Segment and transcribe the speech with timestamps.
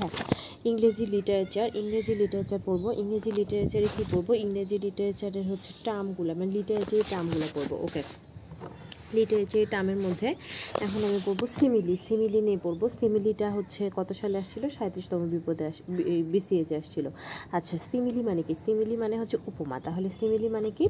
[0.00, 0.12] হ্যাঁ
[0.64, 4.28] ইংরেজি লিটারেচার ইংরেজি লিটারেচার পড়ব। ইংরেজি লিটারেচারে কী পড়ব?
[4.44, 8.02] ইংরেজি লিটারেচারের হচ্ছে টার্মগুলো মানে লিটারেচারের টার্মগুলো পড়ব ওকে
[9.14, 10.28] লিটারেচারি টার্মের মধ্যে।
[10.80, 14.68] এখন আমি পড়ব সিমিলি সিমিলি নিয়ে পড়ব। সিমিলিটা হচ্ছে কত সালে আসছিল?
[14.68, 15.76] সাঁত্রিশতম বিপদে আস
[16.32, 17.06] বিসিএজে আসছিল।
[17.52, 18.54] আচ্ছা সিমিলি মানে কি?
[18.66, 20.88] সিমিলি মানে হচ্ছে উপমা। তাহলে সিমিলি মানে কি?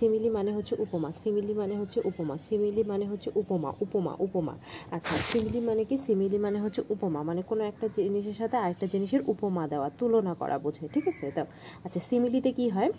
[0.00, 4.54] সিমিলি মানে হচ্ছে উপমা। সিমিলি মানে হচ্ছে উপমা। সিমিলি মানে হচ্ছে উপমা। উপমা উপমা।
[4.90, 5.96] আচ্ছা সিমিলি মানে কি?
[5.98, 10.58] সিমিলি মানে হচ্ছে উপমা। মানে কোনো একটা জিনিসের সাথে আরেকটা জিনিসের উপমা দেওয়া, তুলনা করা
[10.58, 11.44] বোঝায়। ঠিক আছে তো?
[11.84, 12.90] আচ্ছা সিমিলিতে কি হয়?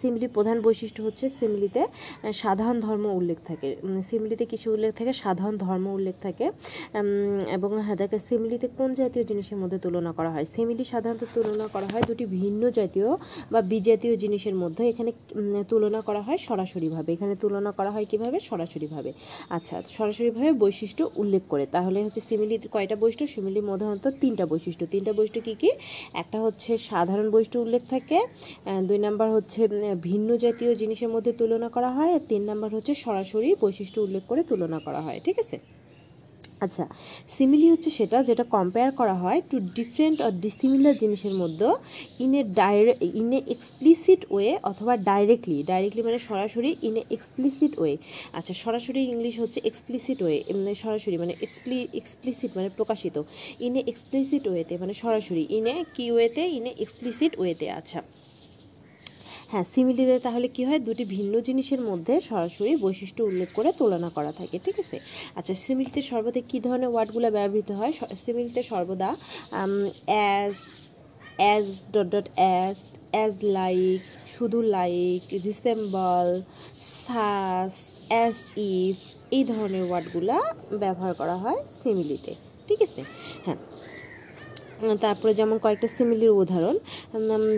[0.00, 1.82] সিমিলির প্রধান বৈশিষ্ট্য হচ্ছে সিমিলিতে
[2.32, 3.76] সাধারণ ধর্ম উল্লেখ থাকে।
[4.10, 6.50] সিমিলিতে কিছু উল্লেখ থাকে, সাধারণ ধর্ম উল্লেখ থাকে।
[7.56, 10.44] এবং হ্যাঁ দেখে, সিমিলিতে কোন জাতীয় জিনিসের মধ্যে তুলনা করা হয়?
[10.56, 13.08] সিমিলি সাধারণত তুলনা করা হয় দুটি ভিন্ন জাতীয়
[13.52, 15.10] বা বিজাতীয় জিনিসের মধ্যে। এখানে
[15.68, 18.40] তুলনা করা হয় সরাসরিভাবে। এখানে তুলনা করা হয় কীভাবে?
[18.40, 19.12] সরাসরিভাবে।
[19.50, 23.26] আচ্ছা সরাসরিভাবে বৈশিষ্ট্য উল্লেখ করে। তাহলে হচ্ছে সিমিলি কয়টা বৈশিষ্ট্য?
[23.70, 25.70] মধ্যে অন্তত তিনটা বৈশিষ্ট্য। তিনটা বৈশিষ্ট্য কী কী?
[26.14, 28.18] একটা হচ্ছে সাধারণ বৈশিষ্ট্য উল্লেখ থাকে
[28.88, 29.60] দুই নাম্বার হচ্ছে
[30.06, 34.42] ভিন্ন জাতীয় জিনিসের মধ্যে তুলনা করা হয়। আর তিন নাম্বার হচ্ছে সরাসরি বৈশিষ্ট্য উল্লেখ করে
[34.50, 35.58] তুলনা করা হয়, ঠিক আছে?
[36.64, 36.84] আচ্ছা
[37.36, 41.68] সিমিলি হচ্ছে সেটা যেটা কম্পেয়ার করা হয় টু ডিফারেন্ট অর ডিসিমিলার জিনিসের মধ্যে
[42.24, 47.72] in a dire in a explicit way অথবা ডাইরেক্টলি ডাইরেক্টলি মানে সরাসরি ইন এ এক্সপ্লিসিট
[47.80, 47.94] ওয়ে
[48.38, 50.36] আচ্ছা সরাসরি ইংলিশ হচ্ছে এক্সপ্লিসিট ওয়ে
[50.84, 53.16] সরাসরি মানে এক্সপ্লি এক্সপ্লিসিট মানে প্রকাশিত।
[53.66, 58.00] ইন এ এক্সপ্লিসিট ওয়েতে মানে সরাসরি ইন এ কি ওয়েতে ইন এ এক্সপ্লিসিট ওয়েতে আচ্ছা।
[59.50, 60.80] হ্যাঁ সিমিলিতে তাহলে কি হয়?
[60.86, 64.96] দুটি ভিন্ন জিনিসের মধ্যে সরাসরি বৈশিষ্ট্য উল্লেখ করে তুলনা করা থাকে, ঠিক আছে?
[65.38, 67.92] আচ্ছা সিমিলিতে সর্বদা কী ধরনের ওয়ার্ডগুলো ব্যবহৃত হয়?
[68.24, 69.10] সিমিলিতে সর্বদা
[70.10, 70.54] as
[71.40, 71.64] as
[71.94, 72.76] dot dot as
[73.14, 74.00] as like
[74.34, 76.28] শুধু like resemble
[77.04, 77.72] such
[78.12, 78.34] as
[78.74, 78.96] if
[79.36, 80.38] এই ধরনের ওয়ার্ডগুলা
[80.82, 82.32] ব্যবহার করা হয় সিমিলিতে
[82.68, 83.00] ঠিক আছে?
[83.46, 83.58] হ্যাঁ
[85.04, 86.76] তারপরে যেমন কয়েকটা সিমিলির উদাহরণ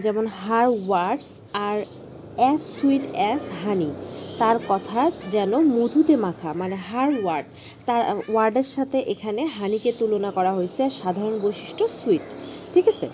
[0.05, 1.29] যেমন her words
[1.69, 1.79] are
[2.41, 3.91] as sweet as honey
[4.41, 5.01] তার কথা
[5.34, 7.47] যেন মধুতে মাখা মানে হার ওয়ার্ড
[7.87, 8.01] তার
[8.33, 12.25] ওয়ার্ডের সাথে এখানে হানিকে তুলনা করা হয়েছে, সাধারণ বৈশিষ্ট্য সুইট
[12.73, 13.07] ঠিক আছে?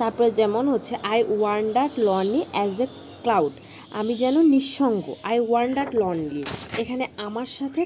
[0.00, 2.86] তারপরে যেমন হচ্ছে I wonder lonely as a
[3.24, 3.54] cloud
[3.98, 6.42] আমি যেন নিঃসঙ্গ আই ওয়ান্ডার লনলি
[6.82, 7.80] এখানে আমার সাথে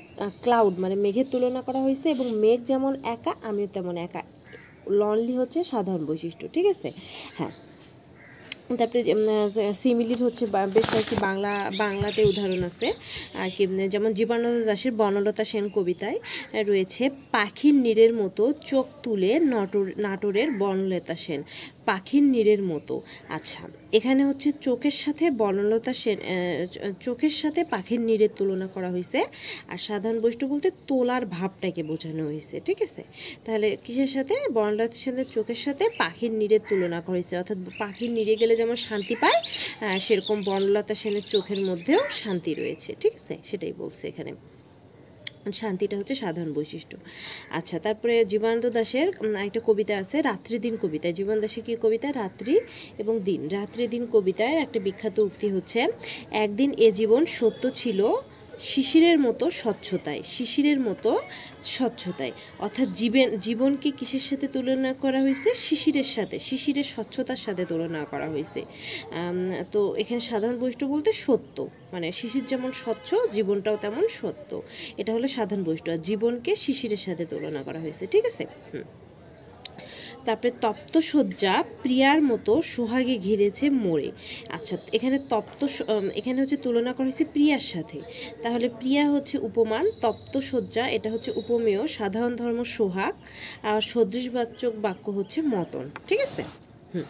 [0.45, 4.23] ক্লাউড মানে মেঘের তুলনা করা হয়েছে এবং মেঘ যেমন একা, আমিও তেমন একা।
[5.01, 6.89] লনলি হচ্ছে সাধারণ বৈশিষ্ট্য, ঠিক আছে?
[7.39, 7.55] হ্যাঁ।
[8.78, 9.01] তারপরে
[9.81, 10.45] সিমিলির হচ্ছে
[10.77, 11.53] বেশ কয়েকটি বাংলা,
[11.83, 12.87] বাংলাতে উদাহরণ আছে।
[13.43, 13.62] আর কি
[13.93, 16.19] যেমন জীবানন্দ দাসের বনলতা সেন কবিতায়
[16.71, 17.03] রয়েছে,
[17.34, 21.41] পাখির নীড়ের মতো চোখ তুলে নটর, নাটোরের বনলতা সেন।
[21.91, 22.95] পাখির নীড়ের মতো।
[23.37, 23.61] আচ্ছা
[23.99, 26.19] এখানে হচ্ছে চোখের সাথে বনলতা সেন
[27.06, 29.21] চোখের সাথে পাখির নীড়ের তুলনা করা হয়েছে।
[29.73, 33.03] আর সাধারণ বৈষ্ণব বলতে তোলার ভাবটাকে বোঝানো হয়েছে, ঠিক আছে?
[33.45, 34.34] তাহলে কিসের সাথে?
[34.56, 39.15] বনলতা সেনের চোখের সাথে পাখির নীড়ের তুলনা করা হয়েছে। অর্থাৎ পাখির নীড়ে গেলে যেমন শান্তি
[39.22, 39.39] পায়
[40.07, 43.34] সেরকম বনলতা সেনের চোখের মধ্যেও শান্তি রয়েছে, ঠিক আছে?
[43.49, 44.33] সেটাই বলছে এখানে।
[45.53, 46.97] শান্তিটা হচ্ছে সাধারণ বৈশিষ্ট্য।
[47.51, 49.09] আচ্ছা তারপরে জীবনানন্দ দাসের
[49.47, 52.09] একটা কবিতা আছে, রাত্রি দিন কবিতা জীবন দাসের কী কবিতা?
[52.12, 52.55] রাত্রি
[52.99, 55.81] এবং দিন। রাত্রি দিন কবিতায় একটা বিখ্যাত উক্তি হচ্ছে,
[56.45, 58.01] একদিন এ জীবন সত্য ছিল
[58.62, 61.10] শিশিরের মতো স্বচ্ছতায়, শিশিরের মতো
[61.65, 65.54] স্বচ্ছতায়। অর্থাৎ জীবন, জীবনকে কিসের সাথে তুলনা করা হয়েছে?
[65.54, 68.60] শিশিরের সাথে, শিশিরের স্বচ্ছতার সাথে তুলনা করা হয়েছে।
[69.72, 74.62] তো এখানে সাধারণ বৈশিষ্ট্য বলতে সত্য। মানে শিশির যেমন স্বচ্ছ, জীবনটাও তেমন সত্য।
[75.00, 78.44] এটা হলো সাধারণ বৈশিষ্ট্য। জীবনকে শিশিরের সাথে তুলনা করা হয়েছে, ঠিক আছে?
[78.75, 78.82] হুম।
[80.27, 84.09] তারপরে তপ্ত শয্যা প্রিয়ার মতো সোহাগে ঘিরেছে মোড়ে।
[84.57, 85.61] আচ্ছা এখানে তপ্ত
[86.21, 87.99] এখানে হচ্ছে তুলনা করা হয়েছে প্রিয়ার সাথে।
[88.43, 93.15] তাহলে প্রিয়া হচ্ছে উপমান তপ্ত শয্যা এটা হচ্ছে উপমেয়, সাধারণ ধর্ম সোহাগ,
[93.71, 96.43] আর সদৃশবাচক বাক্য হচ্ছে মতন, ঠিক আছে?
[96.93, 97.07] হুম।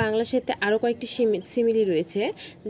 [0.00, 1.06] বাংলা সাহিত্যে আরও কয়েকটি
[1.52, 2.22] সিমিলি রয়েছে,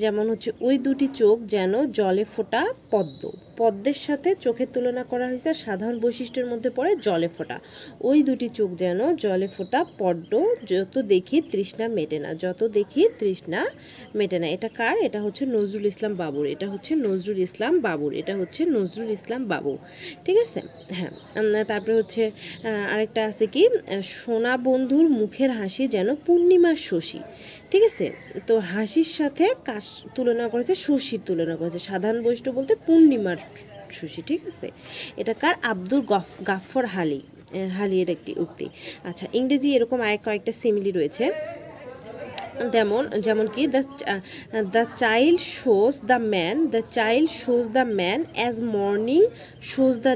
[0.02, 3.22] যেমন হচ্ছে, ওই দুটি চোখ যেন জলে ফোটা পদ্ম।
[3.58, 7.56] পদ্মের সাথে চোখের তুলনা করা হয়েছে সাধারণ বৈশিষ্ট্যের মধ্যে পড়ে জলে ফোটা।
[8.08, 10.32] ওই দুটি চোখ যেন জলে ফোটা, পদ্ম,
[10.70, 13.60] যত দেখি তৃষ্ণা মেটে না, যত দেখি তৃষ্ণা
[14.18, 14.96] মেটে না। এটা কার?
[15.06, 19.72] এটা হচ্ছে নজরুল ইসলাম বাবুর, এটা হচ্ছে নজরুল ইসলাম বাবুর, এটা হচ্ছে নজরুল ইসলাম বাবু।
[20.24, 20.60] ঠিক আছে?
[20.96, 21.12] হ্যাঁ
[21.70, 22.22] তারপরে হচ্ছে
[22.94, 23.62] আরেকটা আছে কি,
[24.14, 27.20] সোনা বন্ধুর মুখের হাসি যেন পূর্ণিমার শশী।
[27.74, 28.06] ঠিক আছে?
[28.48, 29.86] তো হাসির সাথে কাশ
[30.16, 33.38] তুলনা করেছে, শশীর তুলনা করেছে। সাধারণ বৈষ্ণব বলতে পূর্ণিমার
[33.98, 34.68] শশী, ঠিক আছে?
[35.20, 35.54] এটা কার?
[35.72, 37.20] আব্দুল গফ গাফর হালি।
[37.78, 38.66] হালিয়ের একটি উক্তি।
[39.08, 41.24] আচ্ছা ইংরেজি এরকম আরেক কয়েকটা সিমিলি রয়েছে।
[42.74, 43.82] তেমন যেমন কি the
[44.74, 49.20] the child shows the man the child shows the man as morning
[49.72, 50.14] shows the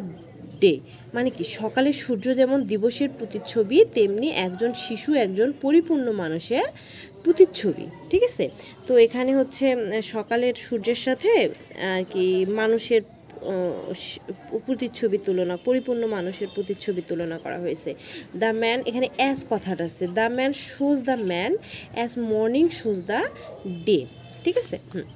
[0.62, 0.74] day
[1.16, 6.66] মানে কি সকালের সূর্য যেমন দিবসের প্রতিচ্ছবি, তেমনি একজন শিশু, একজন পরিপূর্ণ মানুষের
[7.24, 8.44] প্রতিচ্ছবি, ঠিক আছে?
[8.86, 9.66] তো এখানে হচ্ছে
[10.14, 11.32] সকালের সূর্যের সাথে,
[11.92, 12.26] আর কি,
[12.60, 13.02] মানুষের
[14.66, 17.90] প্রতিচ্ছবি তুলনা, পরিপূর্ণ মানুষের প্রতিচ্ছবি তুলনা করা হয়েছে।
[18.42, 21.52] দ্য ম্যান, এখানে অ্যাজ কথাটা আছে। The man shows the man
[21.96, 23.20] as morning shows the
[23.86, 23.98] day,
[24.44, 24.76] ঠিক আছে?
[24.92, 25.06] হুম।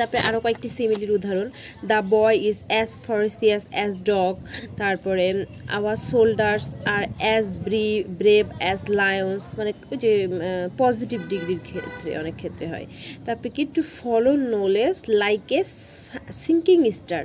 [0.00, 1.48] তারপরে আরও কয়েকটি সিমিলির উদাহরণ।
[1.90, 4.32] The boy is as ferocious as dog
[4.82, 5.26] তারপরে
[5.76, 6.64] আওয়ার সোল্ডার্স
[6.96, 7.86] আর অ্যাজ ব্রি
[8.20, 10.12] ব্রেভ অ্যাজ লায়ন্স মানে ওই যে
[10.82, 12.86] পজিটিভ ডিগ্রির ক্ষেত্রে, অনেক ক্ষেত্রে হয়।
[13.26, 15.60] তারপরে কি to follow knowledge like a
[16.46, 17.22] sinking star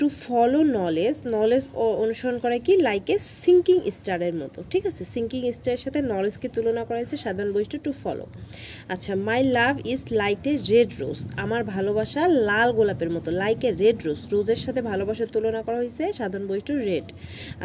[0.00, 1.64] to follow knowledge knowledge
[2.04, 2.72] অনুসরণ করা কি?
[2.88, 5.02] লাইক এ সিঙ্কিং স্টারের মতো, ঠিক আছে?
[5.14, 8.24] সিঙ্কিং স্টারের সাথে নলেজকে তুলনা করা হয়েছে, সাধারণ বৈশিষ্ট্য টু ফলো
[8.94, 13.70] আচ্ছা my love is like a red rose আমার ভালোবাসা লাল গোলাপের মতো লাইক এ
[13.82, 17.06] রেড রোজ রোজের সাথে ভালোবাসার তুলনা করা হয়েছে, সাধারণ বৈশিষ্ট্য রেড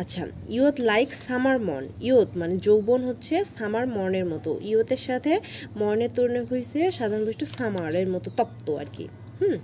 [0.02, 0.22] আচ্ছা
[0.56, 5.34] ইয়ত লাইক সামার মর্ন ইয়ত মানে যৌবন হচ্ছে সামার মর্নের মতো ইয়তের সাথে
[5.82, 9.06] মর্নের তুলনা হয়েছে, সাধারণ বৈশিষ্ট্য সামারের মতো, তপ্ত আর কি,
[9.40, 9.58] হুম?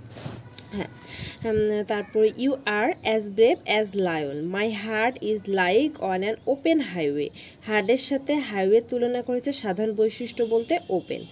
[0.76, 0.90] হ্যাঁ।
[1.92, 7.26] তারপর you are as brave as lion my heart is like on an open highway
[7.68, 11.22] হার্টের সাথে হাইওয়ে তুলনা করেছে সাধারণ বৈশিষ্ট্য বলতে open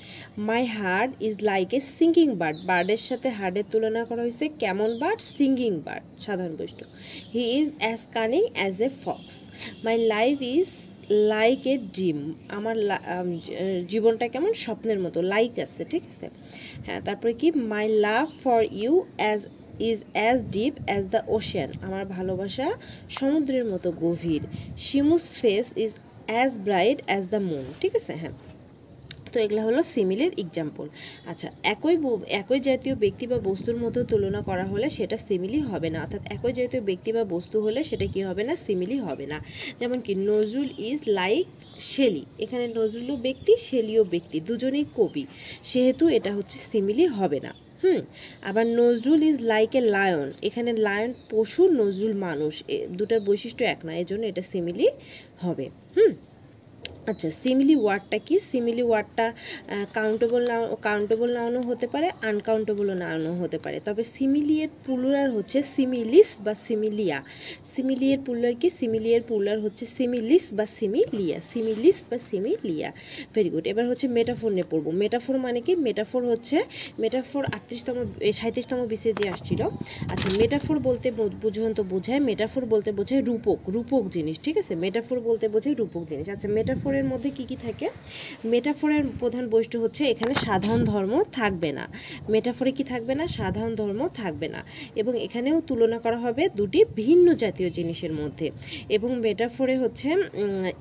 [0.48, 5.20] my heart is like a singing bird বার্ডের সাথে হার্টের তুলনা করা হয়েছে কেমন বার্ড
[5.36, 6.84] সিঙ্গিং বার্ড সাধারণ বৈশিষ্ট্য।
[7.34, 9.34] He is as cunning as a fox
[9.84, 10.68] my life is
[11.34, 12.18] like a dream
[12.58, 12.76] আমার
[13.92, 14.52] জীবনটা কেমন?
[14.64, 16.26] স্বপ্নের মতো লাইক আছে, ঠিক আছে?
[16.86, 17.48] হ্যাঁ তারপরে কি?
[17.72, 19.40] My love for you as
[19.80, 22.66] is as deep as the ocean আমার ভালোবাসা
[23.08, 24.42] সমুদ্রের মতো গভীর।
[24.78, 25.90] শিমুস face is
[26.28, 28.12] as bright as the moon ঠিক আছে?
[28.14, 28.34] হ্যাঁ।
[29.36, 30.86] তো এগুলো হলো সিমিলের এক্সাম্পল
[31.26, 31.96] আচ্ছা একই
[32.40, 36.52] একই জাতীয় ব্যক্তি বা বস্তুর মতো তুলনা করা হলে সেটা সিমিলি হবে না। অর্থাৎ একই
[36.52, 38.56] জাতীয় ব্যক্তি বা বস্তু হলে সেটা কি হবে না?
[38.56, 39.38] সিমিলি হবে না।
[39.80, 41.46] যেমন কি, নজরুল ইজ লাইক
[41.80, 45.24] শেলি। এখানে নজরুলও ব্যক্তি, শেলিও ব্যক্তি, দুজনেই কবি।
[45.64, 47.52] সেহেতু এটা হচ্ছে সিমিলি হবে না।
[47.82, 48.00] হুম,
[48.42, 50.28] আবার Nazrul is like a lion.
[50.42, 52.54] এখানে লায়ন পশু, নজরুল মানুষ।
[52.90, 54.86] দুটার বৈশিষ্ট্য এক না, এজন্য এটা সিমিলি
[55.42, 55.66] হবে।
[55.96, 56.12] হুম
[57.06, 58.34] আচ্ছা সিমিলি ওয়ার্ডটা কি?
[58.50, 59.26] সিমিলি ওয়ার্ডটা
[59.96, 66.28] কাউন্টেবল নাও কাউন্টেবল নাউনও হতে পারে আনকাউন্টেবলও নাউনও হতে পারে। তবে সিমিলিয়ের পুলুরার হচ্ছে সিমিলিস
[66.44, 67.18] বা সিমিলিয়া
[67.74, 68.68] সিমিলিয়ের পুলুরার কি?
[68.78, 72.88] সিমিলিয়ের পুলুরার হচ্ছে সিমিলিস বা সিমিলিয়া সিমিলিস বা সিমিলিয়া
[73.34, 75.72] ভেরি গুড এবার হচ্ছে মেটাফোর নিয়ে পড়ব। মেটাফোর মানে কি?
[75.86, 76.56] মেটাফোর হচ্ছে
[77.02, 77.96] মেটাফোর আটত্রিশতম
[78.40, 79.60] সাঁত্রিশতম বিসে যে আসছিল।
[80.12, 84.72] আচ্ছা মেটাফোর বলতে বো- বুঝুন তো বোঝায় মেটাফোর বলতে বোঝায় রূপক রূপক জিনিস, ঠিক আছে?
[84.84, 86.48] মেটাফোর বলতে বোঝায় রূপক জিনিস। আচ্ছা
[86.96, 87.86] মেটাফোরের মধ্যে কি কি থাকে?
[88.52, 91.84] মেটাফোরের প্রধান বৈশিষ্ট্য হচ্ছে এখানে সাধারণ ধর্ম থাকবে না।
[92.32, 93.24] মেটাফোরে কি থাকবে না?
[93.38, 94.60] সাধারণ ধর্ম থাকবে না।
[95.00, 98.46] এবং এখানেও তুলনা করা হবে দুটি ভিন্ন জাতীয় জিনিসের মধ্যে।
[98.96, 100.08] এবং মেটাফোরে হচ্ছে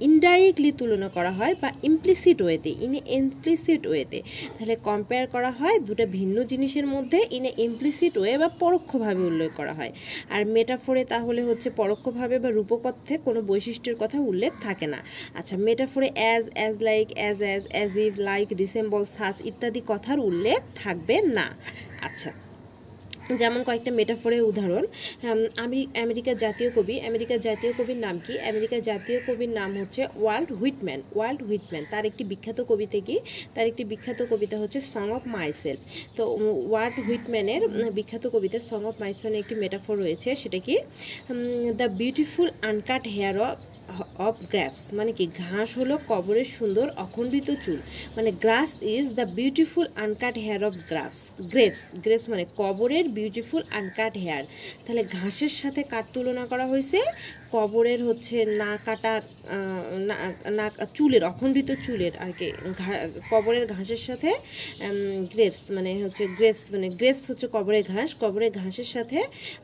[0.07, 4.19] ইনডাইরেক্টলি তুলনা করা হয় বা ইমপ্লিসিট ওয়েতে ইন ইমপ্লিসিট ওয়েতে
[4.55, 9.73] তাহলে কম্পেয়ার করা হয় দুটা ভিন্ন জিনিসের মধ্যে ইন ইমপ্লিসিট ওয়ে বা পরোক্ষভাবে উল্লেখ করা
[9.79, 9.91] হয়।
[10.33, 14.99] আর মেটাফোরে তাহলে হচ্ছে পরোক্ষভাবে বা রূপকথ্যে কোনো বৈশিষ্ট্যের কথা উল্লেখ থাকে না।
[15.39, 18.47] আচ্ছা মেটাফোরে as as like as as as if like
[19.17, 21.47] resembles ইত্যাদি কথার উল্লেখ থাকবে না।
[22.07, 22.31] আচ্ছা
[23.41, 24.83] যেমন কয়েকটা মেটাফোরের উদাহরণ।
[25.63, 28.33] আমি আমেরিকার জাতীয় কবি আমেরিকার জাতীয় কবির নাম কি?
[28.51, 33.15] আমেরিকার জাতীয় কবির নাম হচ্ছে ওয়ার্ল্ড হুইটম্যান ওয়ার্ল্ড হুইটম্যান। তার একটি বিখ্যাত কবিতা কি?
[33.55, 35.81] তার একটি বিখ্যাত কবিতা হচ্ছে সং অফ মাইসেলফ
[36.17, 36.23] তো
[36.71, 37.61] ওয়ার্ল্ড হুইটম্যানের
[37.97, 40.75] বিখ্যাত কবিতা সং অফ মাইসেলের একটি মেটাফোর রয়েছে, সেটা কি?
[41.79, 43.55] The beautiful uncut hair of
[44.27, 47.79] of graves মানে কি ঘাস হলো কবরের সুন্দর অখণ্ডিত চুল।
[48.15, 51.23] মানে grass is the beautiful uncut hair of graves,
[51.53, 54.43] grapes grapes মানে কবরের বিউটিফুল আনকাট হেয়ার।
[54.83, 56.99] তাহলে ঘাসের সাথে কার তুলনা করা হয়েছে?
[57.55, 59.13] কবরের হচ্ছে না কাটা
[60.57, 60.65] না
[60.97, 62.47] চুলের, অখণ্ডিত চুলের আর কি
[63.31, 64.29] কবরের ঘাসের সাথে
[65.33, 69.17] গ্রেপস মানে হচ্ছে গ্রেপস মানে গ্রেপস হচ্ছে কবরের ঘাস, কবরের ঘাসের সাথে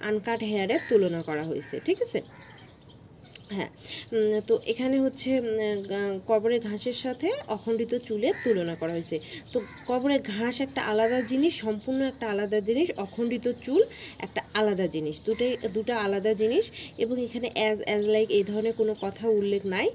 [0.10, 2.20] আনকাট হেয়ারের তুলনা করা হয়েছে, ঠিক আছে?
[3.56, 3.72] হ্যাঁ
[4.48, 5.30] তো এখানে হচ্ছে
[6.30, 9.18] কবরের ঘাসের সাথে অখণ্ডিত চুলের তুলনা করা হয়েছে।
[9.54, 9.58] তো
[9.90, 13.82] কবরের ঘাস একটা আলাদা জিনিস, সম্পূর্ণ একটা আলাদা জিনিস, অখণ্ডিত চুল
[14.26, 16.66] একটা আলাদা জিনিস। দুটোই, দুটো আলাদা জিনিস
[17.04, 19.88] এবং এখানে অ্যাজ অ্যাজ লাইক এই ধরনের কোনো কথা উল্লেখ নাই।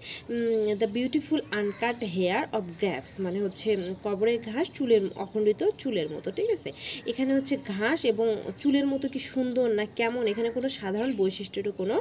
[0.81, 3.69] The beautiful uncut hair of graves মানে হচ্ছে
[4.07, 6.71] কবরের ঘাস চুলের, অখণ্ডিত চুলের মতো, ঠিক আছে?
[7.11, 8.27] এখানে হচ্ছে ঘাস এবং
[8.63, 11.97] চুলের মতো কি সুন্দর না কেমন, এখানে কোনো সাধারণ বৈশিষ্ট্যেরও কোনো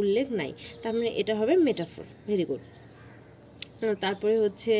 [0.00, 0.50] উল্লেখ নাই।
[0.82, 2.62] তার মানে এটা হবে মেটাফোর ভেরি গুড
[4.04, 4.72] তারপরে হচ্ছে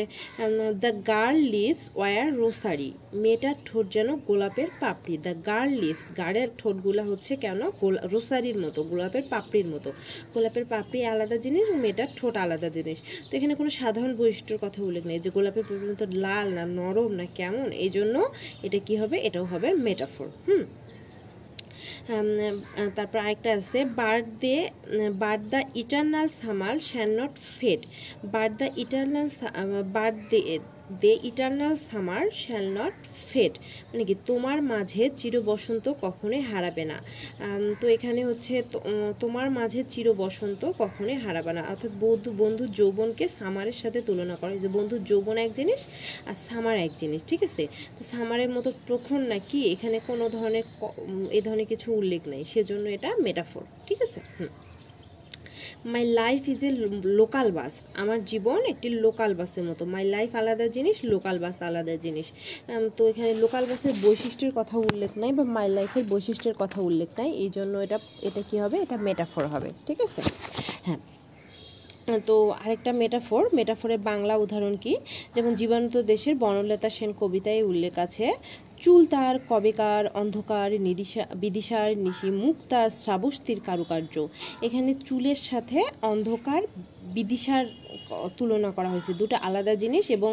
[0.83, 2.89] the girl lips were rosary
[3.23, 7.59] মেয়েটার ঠোঁট যেন গোলাপের পাপড়ি দ্য গার্ল লিভস গার্লের ঠোঁটগুলো হচ্ছে কেন
[8.13, 9.89] রোসারির মতো, গোলাপের পাপড়ির মতো।
[10.33, 12.97] গোলাপের পাপড়ি আলাদা জিনিস মেয়েটার ঠোঁট আলাদা জিনিস।
[13.27, 17.11] তো এখানে কোনো সাধারণ বৈশিষ্ট্যর কথা উল্লেখ নেই, যে গোলাপের পাপড়ির মতো লাল না নরম
[17.19, 18.15] না কেমন এই জন্য
[18.65, 19.15] এটা কি হবে?
[19.27, 20.63] এটাও হবে মেটাফোর হুম?
[22.95, 24.55] তারপর আরেকটা আছে, but thy
[25.23, 27.81] but the eternal summer shall not fade.
[28.33, 29.27] But the eternal
[29.95, 30.39] but thy
[31.03, 32.95] thy eternal summer shall not
[33.29, 33.53] fade
[33.89, 36.97] মানে কি, তোমার মাঝে চির বসন্ত কখনোই হারাবে না।
[37.79, 38.53] তো এখানে হচ্ছে
[39.23, 44.51] তোমার মাঝে চির বসন্ত কখনোই হারাবে না। অর্থাৎ বন্ধু বন্ধু যৌবনকে সামারের সাথে তুলনা করা।
[44.53, 45.81] হয়েছে বন্ধু যৌবন এক জিনিস
[46.29, 47.63] আর সামার এক জিনিস, ঠিক আছে?
[47.97, 50.65] তো সামারের মতো প্রখর নাকি এখানে কোনো ধরনের
[51.37, 54.19] এ ধরনের কিছু উল্লেখ নেই। সেজন্য এটা মেটাফোর ঠিক আছে?
[54.37, 54.51] হুম।
[55.93, 56.69] My life is a
[57.19, 61.95] local bus আমার জীবন একটি লোকাল বাসের মতো। মাই লাইফ আলাদা জিনিস লোকাল বাস আলাদা
[62.05, 62.27] জিনিস।
[62.97, 67.29] তো এখানে লোকাল বাসের বৈশিষ্ট্যের কথা উল্লেখ নাই বা মাই লাইফের বৈশিষ্ট্যের কথা উল্লেখ নাই।
[67.43, 68.77] এই জন্য এটা এটা কি হবে?
[68.85, 70.21] এটা মেটাফোর হবে। ঠিক আছে?
[70.87, 71.01] হ্যাঁ।
[72.27, 74.93] তো আরেকটা মেটাফোর মেটাফোরের বাংলা উদাহরণ কি?
[75.35, 78.25] যেমন জীবাণুত দেশের বনলতা সেন কবিতায় উল্লেখ আছে
[78.83, 84.15] চুল তার, কবেকার, অন্ধকার, নিদিশা, বিদিশার, নিশি মুখ তার শ্রাবস্তির কারুকার্য।
[84.61, 85.79] এখানে চুলের সাথে
[86.11, 86.61] অন্ধকার,
[87.15, 87.65] বিদিশার
[88.37, 90.31] তুলনা করা হয়েছে। দুটো আলাদা জিনিস এবং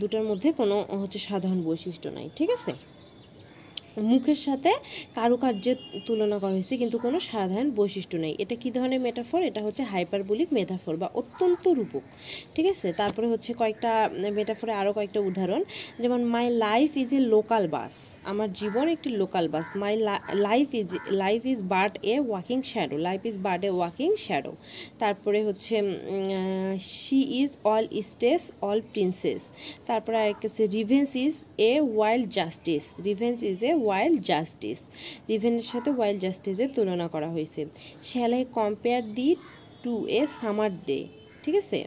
[0.00, 2.72] দুটার মধ্যে কোনো, হচ্ছে, সাধারণ বৈশিষ্ট্য নাই। ঠিক আছে?
[4.10, 4.70] মুখের সাথে
[5.18, 9.40] কারুকার্যের তুলনা করা হয়েছে, কিন্তু কোনো সাধারণ বৈশিষ্ট্য নেই। এটা কী ধরনের মেটাফর?
[9.50, 12.04] এটা হচ্ছে হাইপারবোলিক মেটাফোর বা অত্যন্ত রূপক,
[12.54, 12.88] ঠিক আছে?
[13.00, 13.92] তারপরে হচ্ছে কয়েকটা
[14.38, 15.62] মেটাফোরে আরও কয়েকটা উদাহরণ।
[16.02, 17.94] যেমন my life is a local bus
[18.30, 19.94] আমার জীবন একটি local bus my
[20.48, 20.88] life is
[21.22, 24.52] life is but a walking shadow life is but a walking shadow
[25.02, 25.74] তারপরে হচ্ছে
[26.98, 29.40] she is all states all princes
[29.88, 31.34] তারপরে আরেকটা revenge is
[31.70, 34.78] a wild justice revenge is a wild justice.
[35.30, 37.60] রিভেনের সাথে wild জাস্টিসের তুলনা করা হয়েছে।
[38.08, 39.28] Shall I compare thee
[39.84, 41.00] to a summer day,
[41.44, 41.78] ঠিক আছে?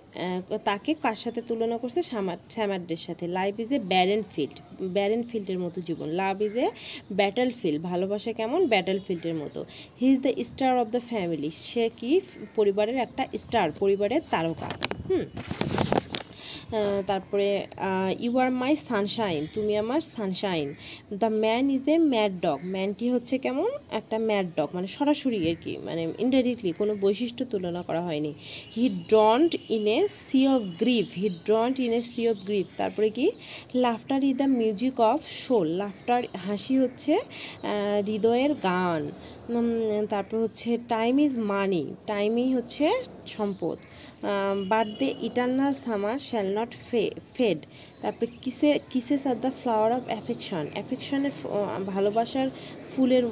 [0.69, 1.99] তাকে কার সাথে তুলনা করছে?
[2.11, 4.57] সামার স্যামারদের সাথে। Life is a barren field
[4.95, 6.67] barren ফিল্ডের মতো জীবন। Love is a
[7.19, 8.61] battle field ভালোবাসা কেমন?
[8.73, 9.59] ব্যাটল ফিল্ডের মতো।
[9.99, 11.49] He is the star of the family.
[11.67, 12.11] সে কি?
[12.57, 14.69] পরিবারের একটা স্টার, পরিবারের তারকা।
[15.07, 15.25] হুম।
[17.09, 17.47] তারপরে
[18.25, 20.67] ইউ আর মাই সানশাইন তুমি আমার sunshine
[21.21, 23.69] the man is a mad dog ম্যানটি হচ্ছে কেমন?
[23.99, 28.31] একটা ম্যাড ডগ মানে সরাসরি আর কি মানে ইনডাইরেক্টলি কোনো বৈশিষ্ট্য তুলনা করা হয়নি।
[28.75, 33.07] He drowned in a sea of grief he drowned in a sea of grief তারপরে
[33.17, 33.27] কি?
[33.85, 37.13] Laughter is the music of soul laughter হাসি হচ্ছে
[38.09, 39.01] হৃদয়ের গান।
[40.13, 42.85] তারপর হচ্ছে টাইম ইজ মানি টাইমই হচ্ছে
[43.35, 43.77] সম্পদ।
[44.71, 47.01] But the eternal summer shall not ফে
[47.35, 47.59] ফেড
[48.01, 51.33] তারপরে কিসে kisses are the flower of affection অ্যাফেকশনের
[51.93, 52.47] ভালোবাসার
[52.91, 53.23] ফুলের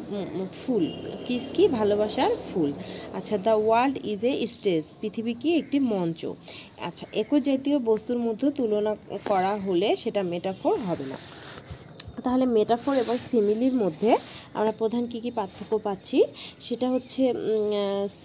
[0.61, 0.85] ফুল।
[1.27, 1.63] কিস কি?
[1.79, 2.71] ভালোবাসার ফুল।
[3.17, 6.21] আচ্ছা the world is a stage পৃথিবী কি একটি মঞ্চ।
[6.87, 8.93] আচ্ছা একই জাতীয় বস্তুর মধ্যে তুলনা
[9.29, 11.17] করা হলে সেটা মেটাফোর হবে না।
[12.25, 14.11] তাহলে মেটাফোর এবং সিমিলির মধ্যে
[14.53, 16.17] আমরা প্রধান কী কী পার্থক্য পাচ্ছি?
[16.61, 17.21] সেটা হচ্ছে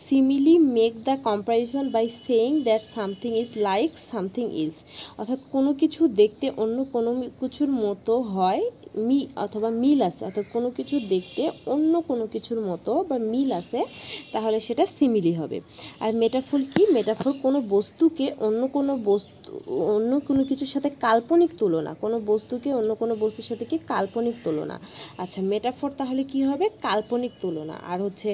[0.07, 4.75] simile make the comparison by saying that something is like something is
[5.19, 8.63] অর্থাৎ কোনো কিছু দেখতে অন্য কোনো কিছুর মতো হয়
[9.07, 11.43] মি, অথবা মিল আছে, অর্থাৎ কোনো কিছু দেখতে
[11.75, 13.81] অন্য কোনো কিছুর মতো বা মিল আছে,
[14.33, 15.59] তাহলে সেটা সিমিলি হবে।
[16.05, 16.83] আর মেটাফোর কি?
[16.97, 19.51] মেটাফোর কোনো বস্তুকে অন্য কোনো বস্তু,
[19.97, 24.77] অন্য কোনো কিছুর সাথে কাল্পনিক তুলনা, কোনো বস্তুকে অন্য কোনো বস্তুর সাথে কি কাল্পনিক তুলনা।
[25.23, 26.67] আচ্ছা মেটাফোর তাহলে কি হবে?
[26.87, 28.31] কাল্পনিক তুলনা। আর হচ্ছে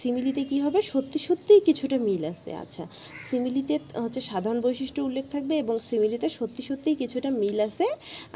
[0.00, 0.78] সিমিলিতে কি হবে?
[0.92, 2.84] সত্যি সত্যিই কিছুটা মিল আছে। আচ্ছা
[3.28, 7.86] সিমিলিতে হচ্ছে সাধারণ বৈশিষ্ট্য উল্লেখ থাকবে এবং সিমিলিতে সত্যি সত্যিই কিছুটা মিল আছে।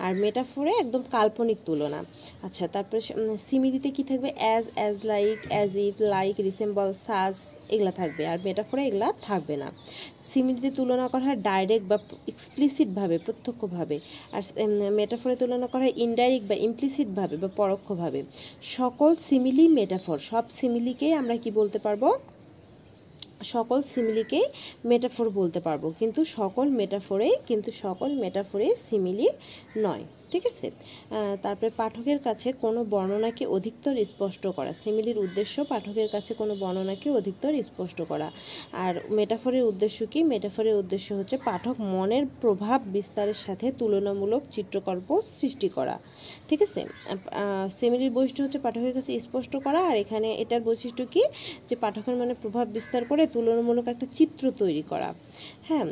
[0.05, 2.01] আর মেটাফোরে একদম কাল্পনিক তুলনা।
[2.47, 3.01] আচ্ছা তারপরে
[3.49, 4.31] সিমিলিতে কি থাকবে?
[4.43, 6.35] As as like as if like
[7.07, 7.35] resembles
[7.75, 9.69] এগুলা থাকবে। আর মেটাফোরে এগুলা থাকবে না।
[10.31, 11.99] সিমিলিতে তুলনা করা হয় ডাইরেক্ট বা
[12.33, 13.97] এক্সপ্লিসিটভাবে প্রত্যক্ষভাবে।
[14.37, 14.43] আর
[14.99, 18.21] মেটাফোরে তুলনা করা হয় ইনডাইরেক্ট বা ইমপ্লিসিটভাবে বা পরোক্ষভাবে।
[18.77, 22.03] সকল সিমিলি মেটাফোর সব সিমিলিকেই আমরা কি বলতে পারব?
[23.53, 24.47] সকল সিমিলিকেই
[24.91, 29.29] মেটাফোর বলতে পারব। কিন্তু সকল মেটাফোরেই কিন্তু সকল মেটাফোরে সিমিলি
[29.85, 30.67] নয়, ঠিক আছে?
[31.45, 37.53] তারপরে পাঠকের কাছে কোনো বর্ণনাকে অধিকতর স্পষ্ট করা, সিমিলির উদ্দেশ্য পাঠকের কাছে কোনো বর্ণনাকে অধিকতর
[37.71, 38.29] স্পষ্ট করা।
[38.85, 40.21] আর মেটাফোরের উদ্দেশ্য কি?
[40.33, 45.97] মেটাফোরের উদ্দেশ্য হচ্ছে পাঠক মনের প্রভাব বিস্তারের সাথে তুলনামূলক চিত্রকল্প সৃষ্টি করা।
[46.49, 46.81] ঠিক আছে?
[47.79, 51.23] সেমিলির বৈশিষ্ট্য হচ্ছে পাঠকের কাছে স্পষ্ট করা, আর এখানে এটার বৈশিষ্ট্য কি?
[51.69, 55.09] যে পাঠকের মনে প্রভাব বিস্তার করে তুলনামূলক একটা চিত্র তৈরি করা।
[55.69, 55.85] হ্যাঁ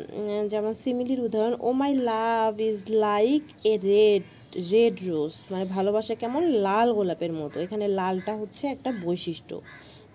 [0.52, 3.42] যেমন সিমিলির উদাহরণ O my love is like
[3.72, 4.24] a red
[4.72, 6.42] red rose মানে ভালোবাসা কেমন?
[6.66, 9.52] লাল গোলাপের মতো। এখানে লালটা হচ্ছে একটা বৈশিষ্ট্য।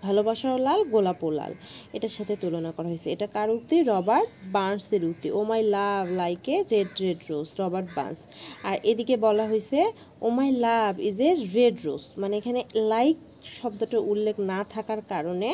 [0.06, 1.52] ভালোবাসাও লাল গোলাপও লাল।
[1.96, 3.76] এটার সাথে তুলনা করা হয়েছে। এটা কার উক্তি?
[3.92, 8.20] রবার্ট বার্নসের উক্তি। O my love like a red red rose, Robert Burns.
[8.68, 9.80] আর এদিকে বলা হয়েছে,
[10.24, 12.60] ও my love is A red rose. মানে এখানে
[12.92, 13.16] লাইক
[13.58, 15.50] শব্দটা উল্লেখ না থাকার কারণে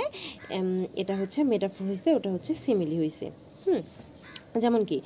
[1.02, 3.26] এটা হচ্ছে মেটাফোর হয়েছে, ওটা হচ্ছে সিমিলি হয়েছে।
[3.66, 3.82] হুম।
[4.62, 4.98] যেমন কি,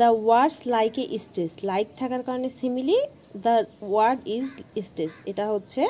[0.00, 1.50] the world's like a stage.
[1.70, 2.98] Like থাকার কারণে simile
[3.38, 4.44] the world is
[4.84, 5.82] stage এটা হচ্ছে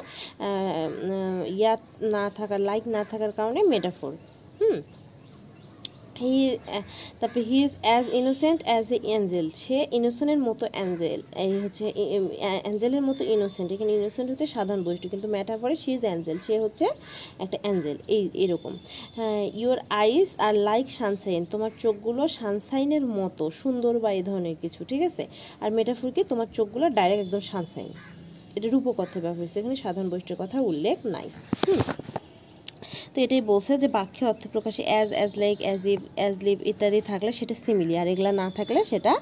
[1.52, 1.74] ইয়া
[2.14, 4.12] না থাকার লাইক না থাকার কারণে মেটাফোর
[4.60, 4.76] হুম?
[6.20, 6.34] হি
[7.20, 11.84] তারপরে he is as innocent as a angel সে ইনোসেন্টের মতো অ্যাঞ্জেল এই হচ্ছে
[12.64, 16.86] অ্যাঞ্জেলের মতো ইনোসেন্ট এখানে ইনোসেন্ট হচ্ছে সাধারণ বৈশিষ্ট্য, কিন্তু ম্যাটাফরে শি ইজ অ্যাঞ্জেল সে হচ্ছে
[17.44, 18.72] একটা অ্যাঞ্জেল এই এরকম
[19.60, 25.02] your eyes are like sunshine তোমার চোখগুলো সানসাইনের মতো, সুন্দর বা এই ধরনের কিছু, ঠিক
[25.08, 25.24] আছে?
[25.62, 26.22] আর মেটাফোর কি?
[26.32, 27.90] তোমার চোখগুলো ডাইরেক্ট একদম সানসাইন
[28.56, 31.26] এটা রূপকথা হয়েছে। এখানে সাধারণ বৈশিষ্ট্যের কথা উল্লেখ নাই।
[31.66, 32.01] হুম।
[33.12, 37.00] তো এটাই বলছে যে বাক্যে অর্থ প্রকাশে as as like as if as live ইত্যাদি
[37.10, 39.12] থাকলে সেটা সিমিলি আর এগুলো না থাকলে সেটা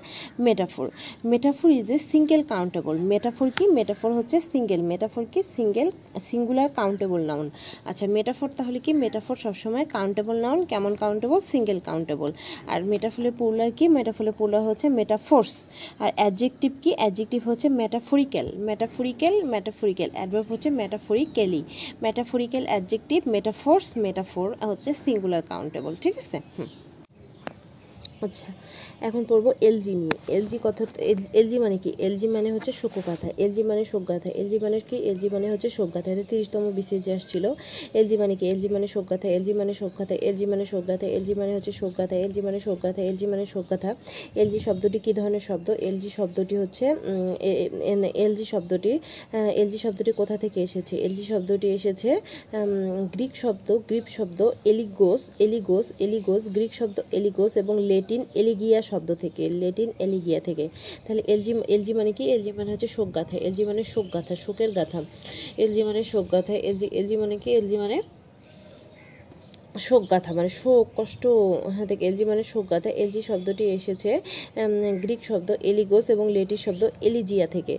[0.47, 0.87] metaphor
[1.31, 3.65] metaphor is a single countable metaphor কি?
[3.79, 5.41] মেটাফোর হচ্ছে সিঙ্গেল মেটাফোর কি?
[5.57, 5.89] সিঙ্গেল
[6.29, 7.47] সিঙ্গুলার কাউন্টেবল নাউন
[7.85, 8.91] আচ্ছা মেটাফোর তাহলে কি?
[9.03, 12.31] মেটাফোর সবসময় কাউন্টেবল নাউন কেমন কাউন্টেবল সিঙ্গেল কাউন্টেবল
[12.73, 13.85] আর মেটাফোলের পোলার কি?
[13.89, 15.53] মেটাফোলের পোলার হচ্ছে মেটাফোর্স
[15.99, 16.91] আর অ্যাডজেক্টিভ কি?
[16.95, 21.63] অ্যাডজেক্টিভ হচ্ছে মেটাফোরিক্যাল মেটাফোরিক্যাল মেটাফোরিক্যাল অ্যাডভার্ব হচ্ছে metaphorically
[22.03, 26.39] metaphorical adjective metaphors metaphor হচ্ছে সিঙ্গুলার কাউন্টেবল ঠিক আছে?
[26.55, 26.69] হুম।
[28.21, 28.49] আচ্ছা
[29.01, 30.83] এখন পড়ব এলজি নিয়ে এলজি কথা
[31.35, 35.47] এলজি মানে কি এলজি মানে হচ্ছে শোকগাথা এলজি মানে শোকগাথা এলজি মানে কি এলজি মানে
[35.53, 37.45] হচ্ছে শোকগাথা এটা তিরিশতম বিসিএসে আসছিল
[37.95, 41.73] এলজি মানে কি এলজি মানে শোকগাথা এলজি মানে শোকগাথা এলজি মানে শোকগাথা এলজি মানে হচ্ছে
[41.73, 43.91] শোকগাথা এলজি মানে শোকগাথা এলজি মানে শোকগাথা
[44.37, 46.87] এলজি শব্দটি কি ধরনের শব্দ এলজি শব্দটি হচ্ছে
[48.19, 48.93] এলজি শব্দটি
[49.61, 52.11] এলজি শব্দটি কোথা থেকে এসেছে এলজি শব্দটি এসেছে
[53.15, 57.75] গ্রিক শব্দ গ্রিক শব্দ এলিগোস এলিগোস এলিগোস গ্রিক শব্দ এলিগোস এবং
[58.11, 60.65] লেটিন এলিগিয়া শব্দ থেকে, ল্যাটিন এলিগিয়া থেকে।
[61.05, 62.25] তাহলে এলজি এলজি মানে কি?
[62.31, 64.99] এলজি মানে হচ্ছে শোক গাথা এলজি মানে শোক গাথা শোকের গাথা।
[65.57, 67.49] এলজি মানে শোক গাথা এলজি এলজি মানে কি?
[67.51, 67.97] এলজি মানে
[69.87, 71.23] শোক গাথা মানে শোক, কষ্ট
[71.75, 74.11] হ্যাঁ থেকে এলজি মানে শোক গাথা। এলজি শব্দটি এসেছে
[75.03, 77.75] গ্রিক শব্দ এলিগোস এবং লেটিস শব্দ এলিজিয়া থেকে।